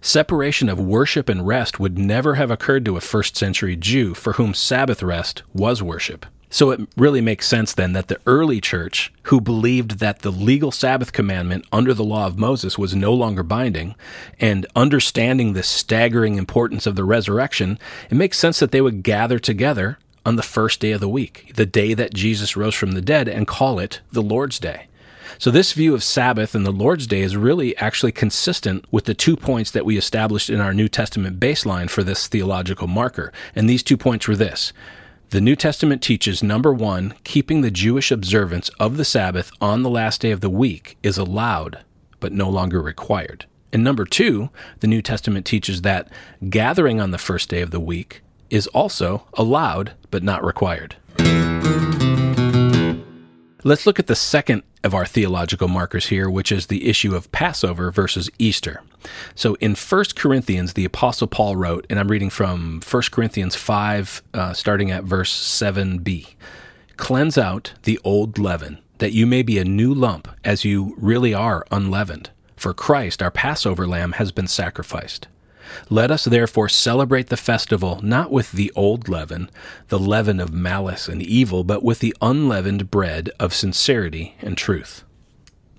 Separation 0.00 0.68
of 0.68 0.80
worship 0.80 1.28
and 1.28 1.46
rest 1.46 1.78
would 1.78 1.96
never 1.98 2.34
have 2.34 2.50
occurred 2.50 2.84
to 2.84 2.96
a 2.96 3.00
first 3.00 3.36
century 3.36 3.76
Jew 3.76 4.14
for 4.14 4.32
whom 4.32 4.54
Sabbath 4.54 5.02
rest 5.02 5.44
was 5.54 5.82
worship. 5.82 6.26
So 6.48 6.70
it 6.70 6.80
really 6.96 7.20
makes 7.20 7.46
sense 7.46 7.72
then 7.72 7.92
that 7.94 8.08
the 8.08 8.20
early 8.26 8.60
church, 8.60 9.12
who 9.24 9.40
believed 9.40 9.98
that 9.98 10.20
the 10.20 10.30
legal 10.30 10.70
Sabbath 10.70 11.12
commandment 11.12 11.66
under 11.72 11.92
the 11.92 12.04
law 12.04 12.26
of 12.26 12.38
Moses 12.38 12.78
was 12.78 12.94
no 12.94 13.12
longer 13.12 13.42
binding, 13.42 13.96
and 14.38 14.66
understanding 14.76 15.52
the 15.52 15.62
staggering 15.62 16.36
importance 16.36 16.86
of 16.86 16.94
the 16.94 17.04
resurrection, 17.04 17.78
it 18.10 18.14
makes 18.14 18.38
sense 18.38 18.60
that 18.60 18.70
they 18.70 18.80
would 18.80 19.02
gather 19.02 19.38
together 19.38 19.98
on 20.24 20.36
the 20.36 20.42
first 20.42 20.80
day 20.80 20.92
of 20.92 21.00
the 21.00 21.08
week, 21.08 21.52
the 21.54 21.66
day 21.66 21.94
that 21.94 22.14
Jesus 22.14 22.56
rose 22.56 22.74
from 22.74 22.92
the 22.92 23.00
dead, 23.00 23.28
and 23.28 23.46
call 23.46 23.78
it 23.78 24.00
the 24.12 24.22
Lord's 24.22 24.58
Day. 24.58 24.86
So, 25.38 25.50
this 25.50 25.72
view 25.72 25.94
of 25.94 26.02
Sabbath 26.02 26.54
and 26.54 26.64
the 26.64 26.70
Lord's 26.72 27.06
Day 27.06 27.20
is 27.20 27.36
really 27.36 27.76
actually 27.76 28.12
consistent 28.12 28.84
with 28.90 29.04
the 29.04 29.14
two 29.14 29.36
points 29.36 29.70
that 29.72 29.84
we 29.84 29.98
established 29.98 30.48
in 30.48 30.60
our 30.60 30.72
New 30.72 30.88
Testament 30.88 31.38
baseline 31.38 31.90
for 31.90 32.02
this 32.02 32.26
theological 32.26 32.86
marker. 32.86 33.32
And 33.54 33.68
these 33.68 33.82
two 33.82 33.96
points 33.96 34.26
were 34.26 34.36
this 34.36 34.72
the 35.30 35.40
New 35.40 35.56
Testament 35.56 36.02
teaches 36.02 36.40
number 36.40 36.72
one, 36.72 37.14
keeping 37.24 37.60
the 37.60 37.70
Jewish 37.70 38.12
observance 38.12 38.68
of 38.78 38.96
the 38.96 39.04
Sabbath 39.04 39.50
on 39.60 39.82
the 39.82 39.90
last 39.90 40.20
day 40.20 40.30
of 40.30 40.40
the 40.40 40.50
week 40.50 40.96
is 41.02 41.18
allowed, 41.18 41.80
but 42.20 42.32
no 42.32 42.48
longer 42.48 42.80
required. 42.80 43.44
And 43.72 43.82
number 43.82 44.04
two, 44.04 44.50
the 44.80 44.86
New 44.86 45.02
Testament 45.02 45.44
teaches 45.44 45.82
that 45.82 46.08
gathering 46.48 47.00
on 47.00 47.10
the 47.10 47.18
first 47.18 47.48
day 47.48 47.60
of 47.60 47.72
the 47.72 47.80
week 47.80 48.22
is 48.50 48.68
also 48.68 49.26
allowed, 49.34 49.94
but 50.12 50.22
not 50.22 50.44
required. 50.44 50.94
Let's 53.64 53.84
look 53.84 53.98
at 53.98 54.06
the 54.06 54.14
second 54.14 54.62
of 54.84 54.94
our 54.94 55.04
theological 55.04 55.66
markers 55.66 56.06
here, 56.06 56.30
which 56.30 56.52
is 56.52 56.68
the 56.68 56.88
issue 56.88 57.16
of 57.16 57.32
Passover 57.32 57.90
versus 57.90 58.30
Easter. 58.38 58.80
So 59.34 59.54
in 59.56 59.74
1 59.74 60.04
Corinthians, 60.14 60.72
the 60.72 60.84
Apostle 60.84 61.26
Paul 61.26 61.56
wrote, 61.56 61.86
and 61.88 61.98
I'm 61.98 62.10
reading 62.10 62.30
from 62.30 62.80
1 62.88 63.02
Corinthians 63.10 63.56
5, 63.56 64.22
uh, 64.34 64.52
starting 64.52 64.90
at 64.90 65.04
verse 65.04 65.32
7b 65.32 66.34
Cleanse 66.96 67.36
out 67.36 67.74
the 67.82 68.00
old 68.04 68.38
leaven, 68.38 68.78
that 68.98 69.12
you 69.12 69.26
may 69.26 69.42
be 69.42 69.58
a 69.58 69.64
new 69.64 69.92
lump, 69.92 70.28
as 70.44 70.64
you 70.64 70.94
really 70.96 71.34
are 71.34 71.66
unleavened. 71.70 72.30
For 72.56 72.72
Christ, 72.72 73.22
our 73.22 73.30
Passover 73.30 73.86
lamb, 73.86 74.12
has 74.12 74.32
been 74.32 74.46
sacrificed. 74.46 75.28
Let 75.90 76.10
us 76.10 76.24
therefore 76.24 76.68
celebrate 76.68 77.28
the 77.28 77.36
festival 77.36 78.00
not 78.02 78.30
with 78.30 78.52
the 78.52 78.72
old 78.74 79.08
leaven, 79.08 79.50
the 79.88 79.98
leaven 79.98 80.40
of 80.40 80.52
malice 80.52 81.08
and 81.08 81.22
evil, 81.22 81.64
but 81.64 81.82
with 81.82 81.98
the 81.98 82.16
unleavened 82.22 82.90
bread 82.90 83.30
of 83.38 83.52
sincerity 83.52 84.36
and 84.40 84.56
truth. 84.56 85.04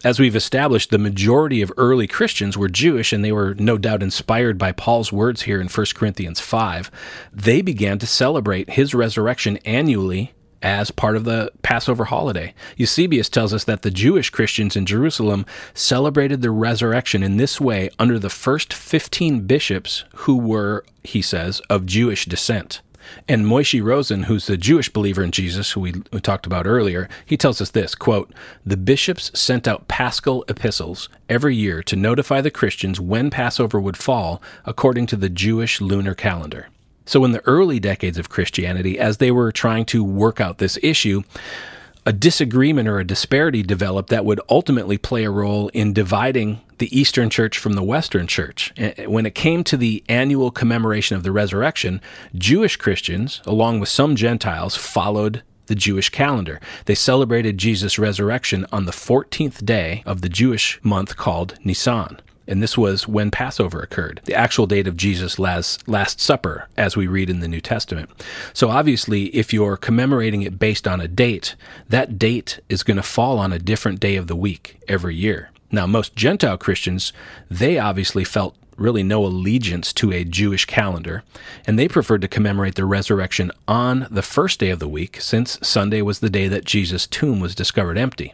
As 0.03 0.19
we've 0.19 0.35
established, 0.35 0.91
the 0.91 0.99
majority 0.99 1.63
of 1.63 1.73
early 1.75 2.05
Christians 2.05 2.55
were 2.55 2.69
Jewish, 2.69 3.11
and 3.11 3.25
they 3.25 3.31
were 3.31 3.55
no 3.55 3.79
doubt 3.79 4.03
inspired 4.03 4.59
by 4.59 4.71
Paul's 4.71 5.11
words 5.11 5.41
here 5.41 5.59
in 5.59 5.67
1 5.67 5.85
Corinthians 5.95 6.39
5. 6.39 6.91
They 7.33 7.63
began 7.63 7.97
to 7.99 8.05
celebrate 8.05 8.71
his 8.71 8.93
resurrection 8.93 9.57
annually 9.65 10.33
as 10.61 10.91
part 10.91 11.15
of 11.15 11.23
the 11.23 11.51
Passover 11.63 12.05
holiday. 12.05 12.53
Eusebius 12.75 13.27
tells 13.27 13.53
us 13.53 13.63
that 13.63 13.81
the 13.81 13.91
Jewish 13.91 14.29
Christians 14.29 14.75
in 14.75 14.85
Jerusalem 14.85 15.47
celebrated 15.73 16.43
the 16.43 16.51
resurrection 16.51 17.23
in 17.23 17.37
this 17.37 17.59
way 17.59 17.89
under 17.97 18.19
the 18.19 18.29
first 18.29 18.73
15 18.73 19.47
bishops 19.47 20.03
who 20.15 20.37
were, 20.37 20.85
he 21.03 21.23
says, 21.23 21.59
of 21.71 21.87
Jewish 21.87 22.25
descent. 22.25 22.81
And 23.27 23.45
Moishe 23.45 23.83
Rosen, 23.83 24.23
who's 24.23 24.47
the 24.47 24.57
Jewish 24.57 24.89
believer 24.89 25.23
in 25.23 25.31
Jesus, 25.31 25.71
who 25.71 25.81
we, 25.81 25.93
we, 26.11 26.19
talked 26.19 26.45
about 26.45 26.65
earlier, 26.65 27.09
he 27.25 27.37
tells 27.37 27.61
us 27.61 27.71
this 27.71 27.95
quote, 27.95 28.33
The 28.65 28.77
bishops 28.77 29.31
sent 29.37 29.67
out 29.67 29.87
paschal 29.87 30.43
epistles 30.47 31.09
every 31.29 31.55
year 31.55 31.83
to 31.83 31.95
notify 31.95 32.41
the 32.41 32.51
Christians 32.51 32.99
when 32.99 33.29
Passover 33.29 33.79
would 33.79 33.97
fall 33.97 34.41
according 34.65 35.07
to 35.07 35.15
the 35.15 35.29
Jewish 35.29 35.81
lunar 35.81 36.15
calendar. 36.15 36.69
So, 37.05 37.23
in 37.23 37.31
the 37.31 37.45
early 37.47 37.79
decades 37.79 38.17
of 38.17 38.29
Christianity, 38.29 38.99
as 38.99 39.17
they 39.17 39.31
were 39.31 39.51
trying 39.51 39.85
to 39.85 40.03
work 40.03 40.41
out 40.41 40.57
this 40.57 40.77
issue, 40.83 41.23
a 42.07 42.13
disagreement 42.13 42.87
or 42.87 42.99
a 42.99 43.03
disparity 43.03 43.61
developed 43.61 44.07
that 44.09 44.23
would 44.23 44.39
ultimately 44.49 44.97
play 44.97 45.25
a 45.25 45.29
role 45.29 45.67
in 45.73 45.91
dividing 45.91 46.61
the 46.77 46.97
Eastern 46.97 47.29
Church 47.29 47.57
from 47.57 47.73
the 47.73 47.83
Western 47.83 48.27
Church. 48.27 48.73
When 49.05 49.25
it 49.25 49.35
came 49.35 49.61
to 49.65 49.75
the 49.75 50.01
annual 50.07 50.49
commemoration 50.49 51.17
of 51.17 51.23
the 51.23 51.33
resurrection, 51.33 51.99
Jewish 52.33 52.77
Christians, 52.77 53.41
along 53.45 53.81
with 53.81 53.89
some 53.89 54.15
Gentiles, 54.15 54.77
followed 54.77 55.43
the 55.65 55.75
Jewish 55.75 56.09
calendar. 56.09 56.61
They 56.85 56.95
celebrated 56.95 57.57
Jesus' 57.57 57.99
resurrection 57.99 58.65
on 58.71 58.85
the 58.85 58.93
14th 58.93 59.65
day 59.65 60.01
of 60.05 60.21
the 60.21 60.29
Jewish 60.29 60.79
month 60.83 61.17
called 61.17 61.55
Nisan 61.65 62.21
and 62.47 62.63
this 62.63 62.77
was 62.77 63.07
when 63.07 63.31
Passover 63.31 63.79
occurred, 63.79 64.21
the 64.25 64.35
actual 64.35 64.65
date 64.65 64.87
of 64.87 64.97
Jesus' 64.97 65.37
last, 65.37 65.87
last 65.87 66.19
Supper, 66.19 66.67
as 66.77 66.95
we 66.95 67.07
read 67.07 67.29
in 67.29 67.39
the 67.39 67.47
New 67.47 67.61
Testament. 67.61 68.09
So 68.53 68.69
obviously, 68.69 69.25
if 69.35 69.53
you're 69.53 69.77
commemorating 69.77 70.41
it 70.41 70.59
based 70.59 70.87
on 70.87 71.01
a 71.01 71.07
date, 71.07 71.55
that 71.89 72.17
date 72.17 72.59
is 72.69 72.83
going 72.83 72.97
to 72.97 73.03
fall 73.03 73.37
on 73.37 73.51
a 73.51 73.59
different 73.59 73.99
day 73.99 74.15
of 74.15 74.27
the 74.27 74.35
week 74.35 74.79
every 74.87 75.15
year. 75.15 75.49
Now, 75.71 75.85
most 75.85 76.15
Gentile 76.15 76.57
Christians, 76.57 77.11
they 77.49 77.77
obviously 77.77 78.23
felt 78.23 78.55
really 78.77 79.03
no 79.03 79.25
allegiance 79.25 79.91
to 79.91 80.11
a 80.13 80.23
Jewish 80.23 80.65
calendar, 80.65 81.23
and 81.65 81.77
they 81.77 81.87
preferred 81.87 82.21
to 82.21 82.27
commemorate 82.27 82.75
the 82.75 82.85
resurrection 82.85 83.51
on 83.67 84.07
the 84.09 84.21
first 84.21 84.59
day 84.59 84.69
of 84.69 84.79
the 84.79 84.87
week, 84.87 85.19
since 85.19 85.59
Sunday 85.67 86.01
was 86.01 86.19
the 86.19 86.29
day 86.29 86.47
that 86.47 86.63
Jesus' 86.63 87.07
tomb 87.07 87.39
was 87.39 87.55
discovered 87.55 87.97
empty. 87.97 88.33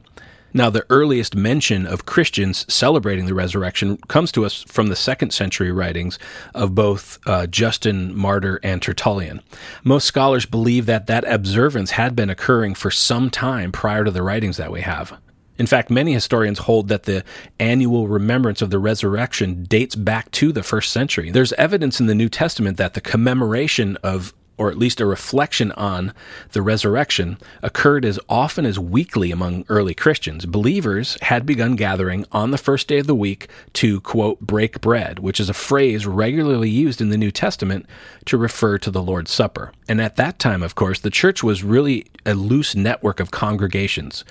Now, 0.53 0.69
the 0.69 0.85
earliest 0.89 1.35
mention 1.35 1.87
of 1.87 2.05
Christians 2.05 2.71
celebrating 2.71 3.25
the 3.25 3.33
resurrection 3.33 3.97
comes 4.07 4.31
to 4.33 4.45
us 4.45 4.63
from 4.63 4.87
the 4.87 4.95
second 4.95 5.33
century 5.33 5.71
writings 5.71 6.19
of 6.53 6.75
both 6.75 7.19
uh, 7.25 7.47
Justin 7.47 8.15
Martyr 8.15 8.59
and 8.63 8.81
Tertullian. 8.81 9.41
Most 9.83 10.05
scholars 10.05 10.45
believe 10.45 10.85
that 10.85 11.07
that 11.07 11.23
observance 11.25 11.91
had 11.91 12.15
been 12.15 12.29
occurring 12.29 12.75
for 12.75 12.91
some 12.91 13.29
time 13.29 13.71
prior 13.71 14.03
to 14.03 14.11
the 14.11 14.21
writings 14.21 14.57
that 14.57 14.71
we 14.71 14.81
have. 14.81 15.17
In 15.57 15.67
fact, 15.67 15.89
many 15.89 16.13
historians 16.13 16.59
hold 16.59 16.87
that 16.87 17.03
the 17.03 17.23
annual 17.59 18.07
remembrance 18.07 18.61
of 18.61 18.69
the 18.69 18.79
resurrection 18.79 19.63
dates 19.63 19.95
back 19.95 20.31
to 20.31 20.51
the 20.51 20.63
first 20.63 20.91
century. 20.91 21.29
There's 21.29 21.53
evidence 21.53 21.99
in 21.99 22.07
the 22.07 22.15
New 22.15 22.29
Testament 22.29 22.77
that 22.77 22.95
the 22.95 23.01
commemoration 23.01 23.97
of 23.97 24.33
or 24.57 24.69
at 24.69 24.77
least 24.77 25.01
a 25.01 25.05
reflection 25.05 25.71
on 25.73 26.13
the 26.51 26.61
resurrection, 26.61 27.37
occurred 27.61 28.05
as 28.05 28.19
often 28.29 28.65
as 28.65 28.77
weekly 28.77 29.31
among 29.31 29.65
early 29.69 29.93
Christians. 29.93 30.45
Believers 30.45 31.17
had 31.21 31.45
begun 31.45 31.75
gathering 31.75 32.25
on 32.31 32.51
the 32.51 32.57
first 32.57 32.87
day 32.87 32.99
of 32.99 33.07
the 33.07 33.15
week 33.15 33.47
to, 33.73 33.99
quote, 34.01 34.39
break 34.41 34.81
bread, 34.81 35.19
which 35.19 35.39
is 35.39 35.49
a 35.49 35.53
phrase 35.53 36.05
regularly 36.05 36.69
used 36.69 37.01
in 37.01 37.09
the 37.09 37.17
New 37.17 37.31
Testament 37.31 37.85
to 38.25 38.37
refer 38.37 38.77
to 38.77 38.91
the 38.91 39.01
Lord's 39.01 39.31
Supper. 39.31 39.71
And 39.87 40.01
at 40.01 40.15
that 40.17 40.39
time, 40.39 40.63
of 40.63 40.75
course, 40.75 40.99
the 40.99 41.09
church 41.09 41.43
was 41.43 41.63
really 41.63 42.05
a 42.25 42.33
loose 42.33 42.75
network 42.75 43.19
of 43.19 43.31
congregations, 43.31 44.23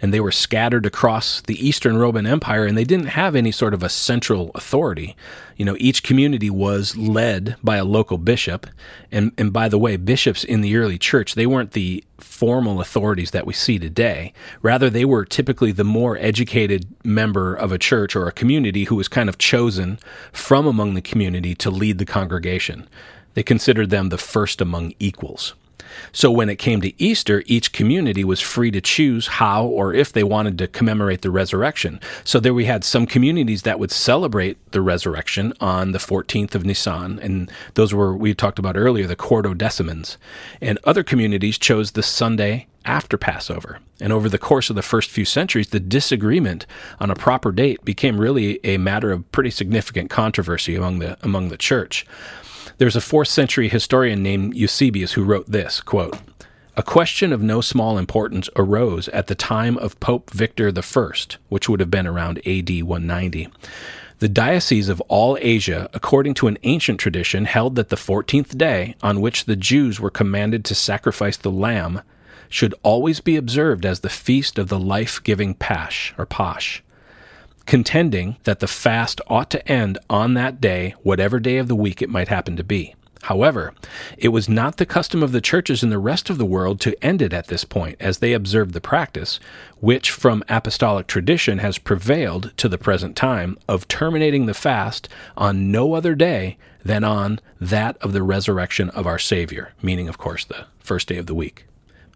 and 0.00 0.14
they 0.14 0.20
were 0.20 0.32
scattered 0.32 0.86
across 0.86 1.40
the 1.42 1.66
Eastern 1.66 1.98
Roman 1.98 2.26
Empire, 2.26 2.64
and 2.64 2.76
they 2.76 2.84
didn't 2.84 3.06
have 3.06 3.34
any 3.34 3.50
sort 3.50 3.74
of 3.74 3.82
a 3.82 3.88
central 3.88 4.50
authority. 4.54 5.16
You 5.56 5.64
know, 5.64 5.76
each 5.78 6.02
community 6.02 6.50
was 6.50 6.96
led 6.96 7.56
by 7.62 7.76
a 7.76 7.84
local 7.84 8.18
bishop, 8.18 8.66
and, 9.10 9.32
and 9.36 9.52
by 9.52 9.68
the 9.68 9.78
way, 9.78 9.96
bishops 9.96 10.44
in 10.44 10.60
the 10.60 10.76
early 10.76 10.98
church, 10.98 11.34
they 11.34 11.46
weren't 11.46 11.72
the 11.72 12.04
formal 12.18 12.80
authorities 12.80 13.32
that 13.32 13.46
we 13.46 13.52
see 13.52 13.78
today. 13.78 14.32
Rather, 14.62 14.88
they 14.88 15.04
were 15.04 15.24
typically 15.24 15.72
the 15.72 15.84
more 15.84 16.16
educated 16.18 16.86
member 17.04 17.54
of 17.54 17.72
a 17.72 17.78
church 17.78 18.14
or 18.14 18.26
a 18.26 18.32
community 18.32 18.84
who 18.84 18.96
was 18.96 19.08
kind 19.08 19.28
of 19.28 19.38
chosen 19.38 19.98
from 20.32 20.66
among 20.66 20.94
the 20.94 21.02
community 21.02 21.54
to 21.56 21.70
lead 21.70 21.98
the 21.98 22.06
congregation. 22.06 22.88
They 23.34 23.42
considered 23.42 23.90
them 23.90 24.08
the 24.08 24.18
first 24.18 24.60
among 24.60 24.94
equals. 24.98 25.54
So 26.12 26.30
when 26.30 26.48
it 26.48 26.56
came 26.56 26.80
to 26.80 27.02
Easter, 27.02 27.42
each 27.46 27.72
community 27.72 28.24
was 28.24 28.40
free 28.40 28.70
to 28.70 28.80
choose 28.80 29.26
how 29.26 29.64
or 29.64 29.92
if 29.94 30.12
they 30.12 30.24
wanted 30.24 30.58
to 30.58 30.68
commemorate 30.68 31.22
the 31.22 31.30
resurrection. 31.30 32.00
So 32.24 32.40
there 32.40 32.54
we 32.54 32.66
had 32.66 32.84
some 32.84 33.06
communities 33.06 33.62
that 33.62 33.78
would 33.78 33.90
celebrate 33.90 34.58
the 34.72 34.80
resurrection 34.80 35.52
on 35.60 35.92
the 35.92 35.98
14th 35.98 36.54
of 36.54 36.64
Nisan, 36.64 37.18
and 37.18 37.50
those 37.74 37.94
were 37.94 38.16
we 38.16 38.34
talked 38.34 38.58
about 38.58 38.76
earlier, 38.76 39.06
the 39.06 39.16
Quarto 39.16 39.48
Quartodecimans. 39.54 40.16
And 40.60 40.78
other 40.84 41.02
communities 41.02 41.58
chose 41.58 41.92
the 41.92 42.02
Sunday 42.02 42.66
after 42.84 43.18
Passover. 43.18 43.80
And 44.00 44.12
over 44.12 44.28
the 44.28 44.38
course 44.38 44.70
of 44.70 44.76
the 44.76 44.82
first 44.82 45.10
few 45.10 45.24
centuries, 45.24 45.68
the 45.68 45.80
disagreement 45.80 46.66
on 47.00 47.10
a 47.10 47.14
proper 47.14 47.52
date 47.52 47.84
became 47.84 48.20
really 48.20 48.60
a 48.64 48.78
matter 48.78 49.10
of 49.10 49.30
pretty 49.32 49.50
significant 49.50 50.10
controversy 50.10 50.74
among 50.74 51.00
the 51.00 51.18
among 51.22 51.48
the 51.48 51.56
church. 51.56 52.06
There's 52.78 52.94
a 52.94 53.00
fourth 53.00 53.26
century 53.26 53.68
historian 53.68 54.22
named 54.22 54.54
Eusebius 54.54 55.14
who 55.14 55.24
wrote 55.24 55.50
this 55.50 55.80
quote, 55.80 56.16
A 56.76 56.82
question 56.84 57.32
of 57.32 57.42
no 57.42 57.60
small 57.60 57.98
importance 57.98 58.48
arose 58.54 59.08
at 59.08 59.26
the 59.26 59.34
time 59.34 59.76
of 59.78 59.98
Pope 59.98 60.30
Victor 60.30 60.72
I, 60.72 61.10
which 61.48 61.68
would 61.68 61.80
have 61.80 61.90
been 61.90 62.06
around 62.06 62.38
AD 62.46 62.70
190. 62.70 63.48
The 64.20 64.28
dioceses 64.28 64.88
of 64.88 65.00
all 65.08 65.36
Asia, 65.40 65.90
according 65.92 66.34
to 66.34 66.46
an 66.46 66.56
ancient 66.62 67.00
tradition, 67.00 67.46
held 67.46 67.74
that 67.74 67.88
the 67.88 67.96
14th 67.96 68.56
day 68.56 68.94
on 69.02 69.20
which 69.20 69.46
the 69.46 69.56
Jews 69.56 69.98
were 69.98 70.08
commanded 70.08 70.64
to 70.66 70.76
sacrifice 70.76 71.36
the 71.36 71.50
lamb 71.50 72.02
should 72.48 72.76
always 72.84 73.18
be 73.18 73.34
observed 73.34 73.84
as 73.84 74.00
the 74.00 74.08
feast 74.08 74.56
of 74.56 74.68
the 74.68 74.78
life 74.78 75.20
giving 75.24 75.52
Pasch 75.52 76.14
or 76.16 76.26
Pasch 76.26 76.84
contending 77.68 78.34
that 78.44 78.60
the 78.60 78.66
fast 78.66 79.20
ought 79.28 79.50
to 79.50 79.68
end 79.70 79.98
on 80.08 80.32
that 80.32 80.58
day, 80.58 80.94
whatever 81.02 81.38
day 81.38 81.58
of 81.58 81.68
the 81.68 81.76
week 81.76 82.00
it 82.00 82.08
might 82.08 82.28
happen 82.28 82.56
to 82.56 82.64
be. 82.64 82.94
However, 83.24 83.74
it 84.16 84.28
was 84.28 84.48
not 84.48 84.78
the 84.78 84.86
custom 84.86 85.22
of 85.22 85.32
the 85.32 85.42
churches 85.42 85.82
in 85.82 85.90
the 85.90 85.98
rest 85.98 86.30
of 86.30 86.38
the 86.38 86.46
world 86.46 86.80
to 86.80 87.04
end 87.04 87.20
it 87.20 87.34
at 87.34 87.48
this 87.48 87.64
point, 87.64 87.98
as 88.00 88.18
they 88.18 88.32
observed 88.32 88.72
the 88.72 88.80
practice, 88.80 89.38
which 89.80 90.10
from 90.10 90.42
apostolic 90.48 91.06
tradition 91.08 91.58
has 91.58 91.76
prevailed 91.76 92.56
to 92.56 92.70
the 92.70 92.78
present 92.78 93.14
time, 93.16 93.58
of 93.68 93.86
terminating 93.86 94.46
the 94.46 94.54
fast 94.54 95.06
on 95.36 95.70
no 95.70 95.92
other 95.92 96.14
day 96.14 96.56
than 96.86 97.04
on 97.04 97.38
that 97.60 97.98
of 97.98 98.14
the 98.14 98.22
resurrection 98.22 98.88
of 98.90 99.06
our 99.06 99.18
Savior, 99.18 99.74
meaning, 99.82 100.08
of 100.08 100.16
course, 100.16 100.46
the 100.46 100.64
first 100.78 101.06
day 101.06 101.18
of 101.18 101.26
the 101.26 101.34
week. 101.34 101.66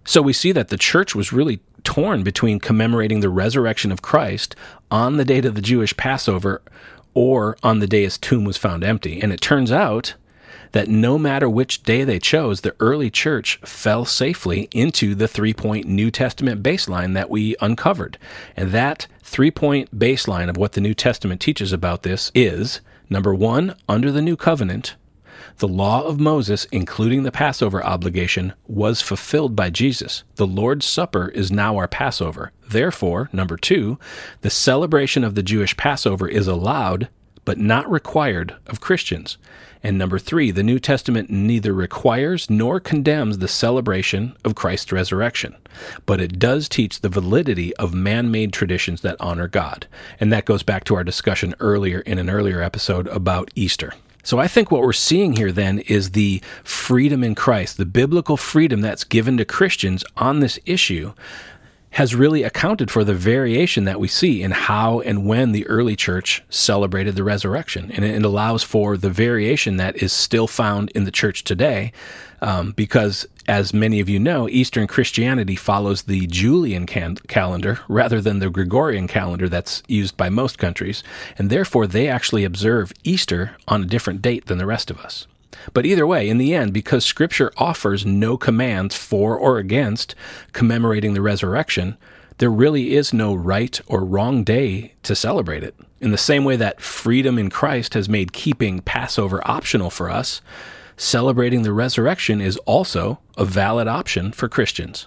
So 0.04 0.22
we 0.22 0.32
see 0.32 0.52
that 0.52 0.68
the 0.68 0.76
church 0.76 1.14
was 1.14 1.32
really 1.32 1.60
torn 1.84 2.22
between 2.22 2.60
commemorating 2.60 3.20
the 3.20 3.28
resurrection 3.28 3.92
of 3.92 4.02
Christ 4.02 4.54
on 4.90 5.16
the 5.16 5.24
date 5.24 5.44
of 5.44 5.54
the 5.54 5.62
Jewish 5.62 5.96
Passover 5.96 6.62
or 7.14 7.56
on 7.62 7.78
the 7.78 7.86
day 7.86 8.02
his 8.02 8.18
tomb 8.18 8.44
was 8.44 8.56
found 8.56 8.84
empty. 8.84 9.20
And 9.20 9.32
it 9.32 9.40
turns 9.40 9.70
out 9.70 10.14
that 10.72 10.88
no 10.88 11.18
matter 11.18 11.48
which 11.48 11.82
day 11.82 12.02
they 12.02 12.18
chose, 12.18 12.60
the 12.60 12.74
early 12.80 13.10
church 13.10 13.58
fell 13.64 14.04
safely 14.04 14.68
into 14.72 15.14
the 15.14 15.28
three 15.28 15.52
point 15.52 15.86
New 15.86 16.10
Testament 16.10 16.62
baseline 16.62 17.14
that 17.14 17.30
we 17.30 17.54
uncovered. 17.60 18.18
And 18.56 18.70
that 18.70 19.06
three 19.22 19.50
point 19.50 19.98
baseline 19.98 20.48
of 20.48 20.56
what 20.56 20.72
the 20.72 20.80
New 20.80 20.94
Testament 20.94 21.40
teaches 21.40 21.72
about 21.72 22.02
this 22.02 22.30
is 22.34 22.80
number 23.10 23.34
one, 23.34 23.74
under 23.88 24.10
the 24.10 24.22
new 24.22 24.36
covenant, 24.36 24.94
the 25.58 25.68
law 25.68 26.02
of 26.02 26.20
Moses, 26.20 26.66
including 26.72 27.22
the 27.22 27.32
Passover 27.32 27.84
obligation, 27.84 28.52
was 28.66 29.00
fulfilled 29.00 29.54
by 29.54 29.70
Jesus. 29.70 30.24
The 30.36 30.46
Lord's 30.46 30.86
Supper 30.86 31.28
is 31.28 31.52
now 31.52 31.76
our 31.76 31.88
Passover. 31.88 32.52
Therefore, 32.68 33.28
number 33.32 33.56
two, 33.56 33.98
the 34.40 34.50
celebration 34.50 35.24
of 35.24 35.34
the 35.34 35.42
Jewish 35.42 35.76
Passover 35.76 36.28
is 36.28 36.46
allowed, 36.46 37.08
but 37.44 37.58
not 37.58 37.90
required 37.90 38.54
of 38.66 38.80
Christians. 38.80 39.38
And 39.82 39.98
number 39.98 40.18
three, 40.18 40.52
the 40.52 40.62
New 40.62 40.78
Testament 40.78 41.28
neither 41.28 41.72
requires 41.72 42.48
nor 42.48 42.78
condemns 42.78 43.38
the 43.38 43.48
celebration 43.48 44.36
of 44.44 44.54
Christ's 44.54 44.92
resurrection, 44.92 45.56
but 46.06 46.20
it 46.20 46.38
does 46.38 46.68
teach 46.68 47.00
the 47.00 47.08
validity 47.08 47.74
of 47.76 47.92
man 47.92 48.30
made 48.30 48.52
traditions 48.52 49.00
that 49.00 49.16
honor 49.18 49.48
God. 49.48 49.88
And 50.20 50.32
that 50.32 50.44
goes 50.44 50.62
back 50.62 50.84
to 50.84 50.94
our 50.94 51.02
discussion 51.02 51.56
earlier 51.58 52.00
in 52.00 52.18
an 52.18 52.30
earlier 52.30 52.62
episode 52.62 53.08
about 53.08 53.50
Easter. 53.56 53.92
So 54.22 54.38
I 54.38 54.46
think 54.48 54.70
what 54.70 54.82
we're 54.82 54.92
seeing 54.92 55.36
here 55.36 55.52
then 55.52 55.80
is 55.80 56.12
the 56.12 56.40
freedom 56.62 57.24
in 57.24 57.34
Christ, 57.34 57.76
the 57.76 57.86
biblical 57.86 58.36
freedom 58.36 58.80
that's 58.80 59.04
given 59.04 59.36
to 59.38 59.44
Christians 59.44 60.04
on 60.16 60.40
this 60.40 60.58
issue 60.64 61.12
has 61.92 62.14
really 62.14 62.42
accounted 62.42 62.90
for 62.90 63.04
the 63.04 63.12
variation 63.12 63.84
that 63.84 64.00
we 64.00 64.08
see 64.08 64.42
in 64.42 64.50
how 64.50 65.00
and 65.00 65.26
when 65.26 65.52
the 65.52 65.66
early 65.66 65.94
church 65.94 66.42
celebrated 66.48 67.16
the 67.16 67.24
resurrection. 67.24 67.90
And 67.92 68.02
it 68.02 68.24
allows 68.24 68.62
for 68.62 68.96
the 68.96 69.10
variation 69.10 69.76
that 69.76 70.02
is 70.02 70.10
still 70.12 70.46
found 70.46 70.90
in 70.92 71.04
the 71.04 71.10
church 71.10 71.44
today, 71.44 71.92
um, 72.40 72.72
because 72.72 73.26
as 73.48 73.74
many 73.74 74.00
of 74.00 74.08
you 74.08 74.18
know, 74.18 74.48
Eastern 74.48 74.86
Christianity 74.86 75.56
follows 75.56 76.02
the 76.02 76.26
Julian 76.26 76.86
can- 76.86 77.16
calendar 77.28 77.80
rather 77.88 78.20
than 78.20 78.38
the 78.38 78.50
Gregorian 78.50 79.08
calendar 79.08 79.48
that's 79.48 79.82
used 79.88 80.16
by 80.16 80.28
most 80.28 80.58
countries. 80.58 81.02
And 81.38 81.50
therefore, 81.50 81.86
they 81.86 82.08
actually 82.08 82.44
observe 82.44 82.92
Easter 83.04 83.56
on 83.68 83.82
a 83.82 83.86
different 83.86 84.22
date 84.22 84.46
than 84.46 84.58
the 84.58 84.66
rest 84.66 84.90
of 84.90 84.98
us. 85.00 85.26
But 85.74 85.86
either 85.86 86.06
way, 86.06 86.28
in 86.28 86.38
the 86.38 86.54
end, 86.54 86.72
because 86.72 87.04
Scripture 87.04 87.52
offers 87.56 88.06
no 88.06 88.36
commands 88.36 88.96
for 88.96 89.36
or 89.36 89.58
against 89.58 90.14
commemorating 90.52 91.14
the 91.14 91.20
resurrection, 91.20 91.96
there 92.38 92.50
really 92.50 92.94
is 92.94 93.12
no 93.12 93.34
right 93.34 93.80
or 93.86 94.04
wrong 94.04 94.42
day 94.42 94.94
to 95.02 95.14
celebrate 95.14 95.62
it. 95.62 95.74
In 96.00 96.10
the 96.10 96.18
same 96.18 96.44
way 96.44 96.56
that 96.56 96.80
freedom 96.80 97.38
in 97.38 97.50
Christ 97.50 97.94
has 97.94 98.08
made 98.08 98.32
keeping 98.32 98.80
Passover 98.80 99.40
optional 99.48 99.90
for 99.90 100.10
us, 100.10 100.40
celebrating 101.02 101.62
the 101.62 101.72
resurrection 101.72 102.40
is 102.40 102.56
also 102.58 103.18
a 103.36 103.44
valid 103.44 103.88
option 103.88 104.30
for 104.30 104.48
Christians. 104.48 105.06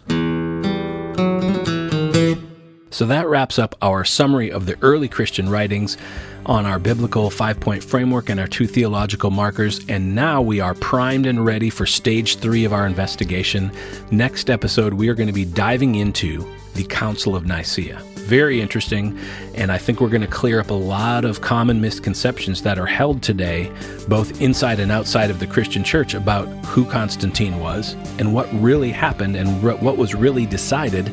So 2.90 3.06
that 3.06 3.28
wraps 3.28 3.58
up 3.58 3.76
our 3.82 4.04
summary 4.06 4.52
of 4.52 4.66
the 4.66 4.78
early 4.82 5.08
Christian 5.08 5.50
writings 5.50 5.98
on 6.46 6.66
our 6.66 6.80
biblical 6.80 7.30
five 7.30 7.60
point 7.60 7.84
framework 7.84 8.30
and 8.30 8.40
our 8.40 8.48
two 8.48 8.68
theological 8.68 9.32
markers. 9.32 9.86
And 9.90 10.14
now 10.14 10.42
we 10.42 10.60
are 10.60 10.74
primed 10.76 11.26
and 11.26 11.46
ready 11.46 11.70
for 11.70 11.86
stage 11.86 12.38
three 12.38 12.66
of 12.66 12.74
our 12.74 12.86
investigation. 12.86 13.72
Next 14.12 14.50
episode, 14.50 14.94
we 14.94 15.10
are 15.10 15.16
going 15.16 15.28
to 15.28 15.34
be 15.34 15.46
diving 15.46 15.96
into 15.96 16.46
the 16.76 16.84
Council 16.84 17.36
of 17.36 17.46
Nicaea. 17.46 18.00
Very 18.16 18.60
interesting, 18.62 19.20
and 19.54 19.72
I 19.72 19.78
think 19.78 20.02
we're 20.02 20.10
going 20.10 20.22
to 20.22 20.28
clear 20.28 20.60
up 20.60 20.70
a 20.70 20.74
lot 20.74 21.26
of 21.26 21.42
common 21.42 21.80
misconceptions 21.80 22.62
that 22.64 22.80
are 22.80 22.86
held 22.86 23.22
today, 23.22 23.72
both 24.08 24.42
inside 24.42 24.80
and 24.80 24.92
outside 24.92 25.30
of 25.30 25.40
the 25.40 25.48
Christian 25.48 25.84
church, 25.84 26.14
about 26.14 26.48
who 26.66 26.86
Constantine 26.86 27.60
was 27.60 27.94
and 28.20 28.34
what 28.34 28.52
really 28.54 28.92
happened 28.92 29.36
and 29.36 29.62
what 29.62 29.98
was 29.98 30.16
really 30.16 30.46
decided 30.46 31.12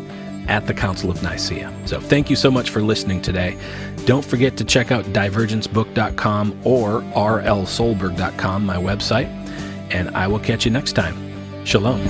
at 0.49 0.67
the 0.67 0.75
Council 0.75 1.11
of 1.11 1.23
Nicaea. 1.23 1.73
So 1.87 2.01
thank 2.01 2.31
you 2.31 2.37
so 2.37 2.51
much 2.51 2.71
for 2.71 2.83
listening 2.83 3.23
today. 3.23 3.59
Don't 4.07 4.25
forget 4.25 4.57
to 4.57 4.65
check 4.65 4.91
out 4.91 5.05
divergencebook.com 5.07 6.61
or 6.65 7.03
rlsolberg.com, 7.03 8.67
my 8.67 8.77
website, 8.77 9.29
and 9.93 10.09
I 10.17 10.27
will 10.27 10.41
catch 10.41 10.65
you 10.65 10.71
next 10.71 10.93
time. 10.93 11.17
Shalom. 11.65 12.01